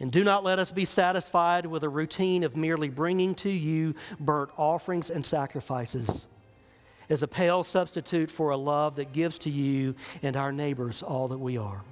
And 0.00 0.10
do 0.10 0.24
not 0.24 0.42
let 0.42 0.58
us 0.58 0.72
be 0.72 0.84
satisfied 0.84 1.66
with 1.66 1.84
a 1.84 1.88
routine 1.88 2.42
of 2.42 2.56
merely 2.56 2.88
bringing 2.88 3.34
to 3.36 3.50
you 3.50 3.94
burnt 4.18 4.50
offerings 4.56 5.10
and 5.10 5.24
sacrifices 5.24 6.26
as 7.08 7.22
a 7.22 7.28
pale 7.28 7.62
substitute 7.62 8.30
for 8.30 8.50
a 8.50 8.56
love 8.56 8.96
that 8.96 9.12
gives 9.12 9.38
to 9.38 9.50
you 9.50 9.94
and 10.22 10.36
our 10.36 10.52
neighbors 10.52 11.02
all 11.02 11.28
that 11.28 11.38
we 11.38 11.56
are. 11.56 11.82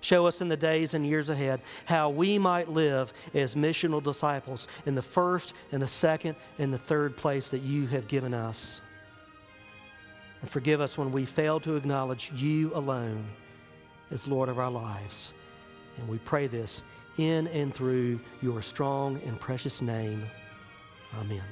Show 0.00 0.26
us 0.26 0.40
in 0.40 0.48
the 0.48 0.56
days 0.56 0.94
and 0.94 1.04
years 1.04 1.28
ahead 1.28 1.60
how 1.84 2.10
we 2.10 2.38
might 2.38 2.68
live 2.68 3.12
as 3.34 3.54
missional 3.54 4.02
disciples 4.02 4.68
in 4.86 4.94
the 4.94 5.02
first 5.02 5.54
and 5.72 5.82
the 5.82 5.88
second 5.88 6.36
and 6.58 6.72
the 6.72 6.78
third 6.78 7.16
place 7.16 7.48
that 7.48 7.62
you 7.62 7.86
have 7.88 8.06
given 8.06 8.32
us. 8.32 8.80
And 10.40 10.50
forgive 10.50 10.80
us 10.80 10.96
when 10.96 11.10
we 11.10 11.24
fail 11.24 11.58
to 11.60 11.74
acknowledge 11.74 12.30
you 12.34 12.72
alone 12.74 13.24
as 14.10 14.28
Lord 14.28 14.48
of 14.48 14.58
our 14.58 14.70
lives. 14.70 15.32
And 15.96 16.08
we 16.08 16.18
pray 16.18 16.46
this 16.46 16.82
in 17.16 17.48
and 17.48 17.74
through 17.74 18.20
your 18.40 18.62
strong 18.62 19.20
and 19.26 19.40
precious 19.40 19.82
name. 19.82 20.24
Amen. 21.20 21.42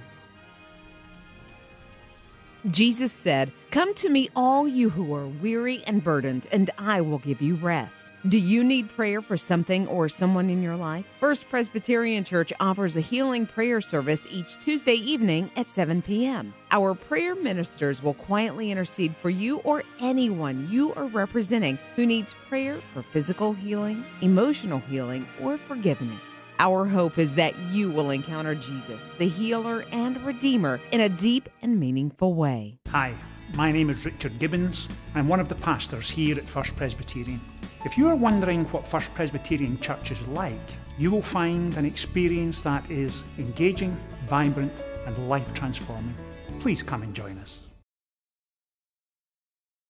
Jesus 2.71 3.13
said, 3.13 3.53
Come 3.71 3.95
to 3.95 4.09
me, 4.09 4.29
all 4.35 4.67
you 4.67 4.91
who 4.91 5.15
are 5.15 5.29
weary 5.29 5.85
and 5.87 6.03
burdened, 6.03 6.49
and 6.51 6.69
I 6.79 7.01
will 7.01 7.19
give 7.19 7.41
you 7.41 7.55
rest. 7.57 8.13
Do 8.29 8.39
you 8.39 8.65
need 8.65 8.89
prayer 8.89 9.23
for 9.23 9.37
something 9.37 9.87
or 9.87 10.09
someone 10.09 10.51
in 10.51 10.63
your 10.63 10.75
life? 10.75 11.05
First 11.21 11.49
Presbyterian 11.49 12.25
Church 12.25 12.53
offers 12.59 12.97
a 12.97 13.01
healing 13.01 13.47
prayer 13.47 13.81
service 13.81 14.27
each 14.31 14.59
Tuesday 14.59 14.95
evening 14.95 15.49
at 15.55 15.69
7 15.69 16.03
p.m. 16.03 16.55
Our 16.73 16.95
prayer 16.95 17.37
ministers 17.37 18.03
will 18.03 18.15
quietly 18.15 18.73
intercede 18.73 19.15
for 19.23 19.31
you 19.31 19.59
or 19.59 19.85
anyone 20.01 20.67
you 20.69 20.93
are 20.95 21.07
representing 21.07 21.79
who 21.95 22.05
needs 22.05 22.35
prayer 22.49 22.81
for 22.93 23.05
physical 23.13 23.53
healing, 23.53 24.05
emotional 24.23 24.81
healing, 24.81 25.29
or 25.41 25.57
forgiveness. 25.57 26.41
Our 26.59 26.87
hope 26.87 27.19
is 27.19 27.35
that 27.35 27.55
you 27.71 27.91
will 27.91 28.11
encounter 28.11 28.55
Jesus, 28.55 29.13
the 29.19 29.29
healer 29.29 29.85
and 29.93 30.19
redeemer, 30.25 30.81
in 30.91 31.03
a 31.03 31.09
deep 31.09 31.51
and 31.61 31.79
meaningful 31.79 32.33
way. 32.33 32.79
Hi, 32.89 33.13
my 33.55 33.71
name 33.71 33.91
is 33.91 34.07
Richard 34.07 34.39
Gibbons. 34.39 34.89
I'm 35.15 35.29
one 35.29 35.39
of 35.39 35.51
the 35.51 35.55
pastors 35.55 36.09
here 36.09 36.39
at 36.39 36.49
First 36.49 36.75
Presbyterian. 36.75 37.41
If 37.85 37.99
you 37.99 38.09
are 38.09 38.17
wondering 38.17 38.65
what 38.67 38.87
First 38.87 39.15
Presbyterian 39.15 39.79
Church 39.81 40.11
is 40.11 40.27
like, 40.29 40.59
you 40.99 41.11
will 41.11 41.21
find 41.21 41.77
an 41.77 41.85
experience 41.85 42.63
that 42.63 42.91
is 42.91 43.23
engaging, 43.39 43.95
vibrant, 44.27 44.73
and 45.05 45.29
life 45.29 45.53
transforming. 45.53 46.15
Please 46.59 46.83
come 46.83 47.03
and 47.03 47.15
join 47.15 47.37
us. 47.39 47.66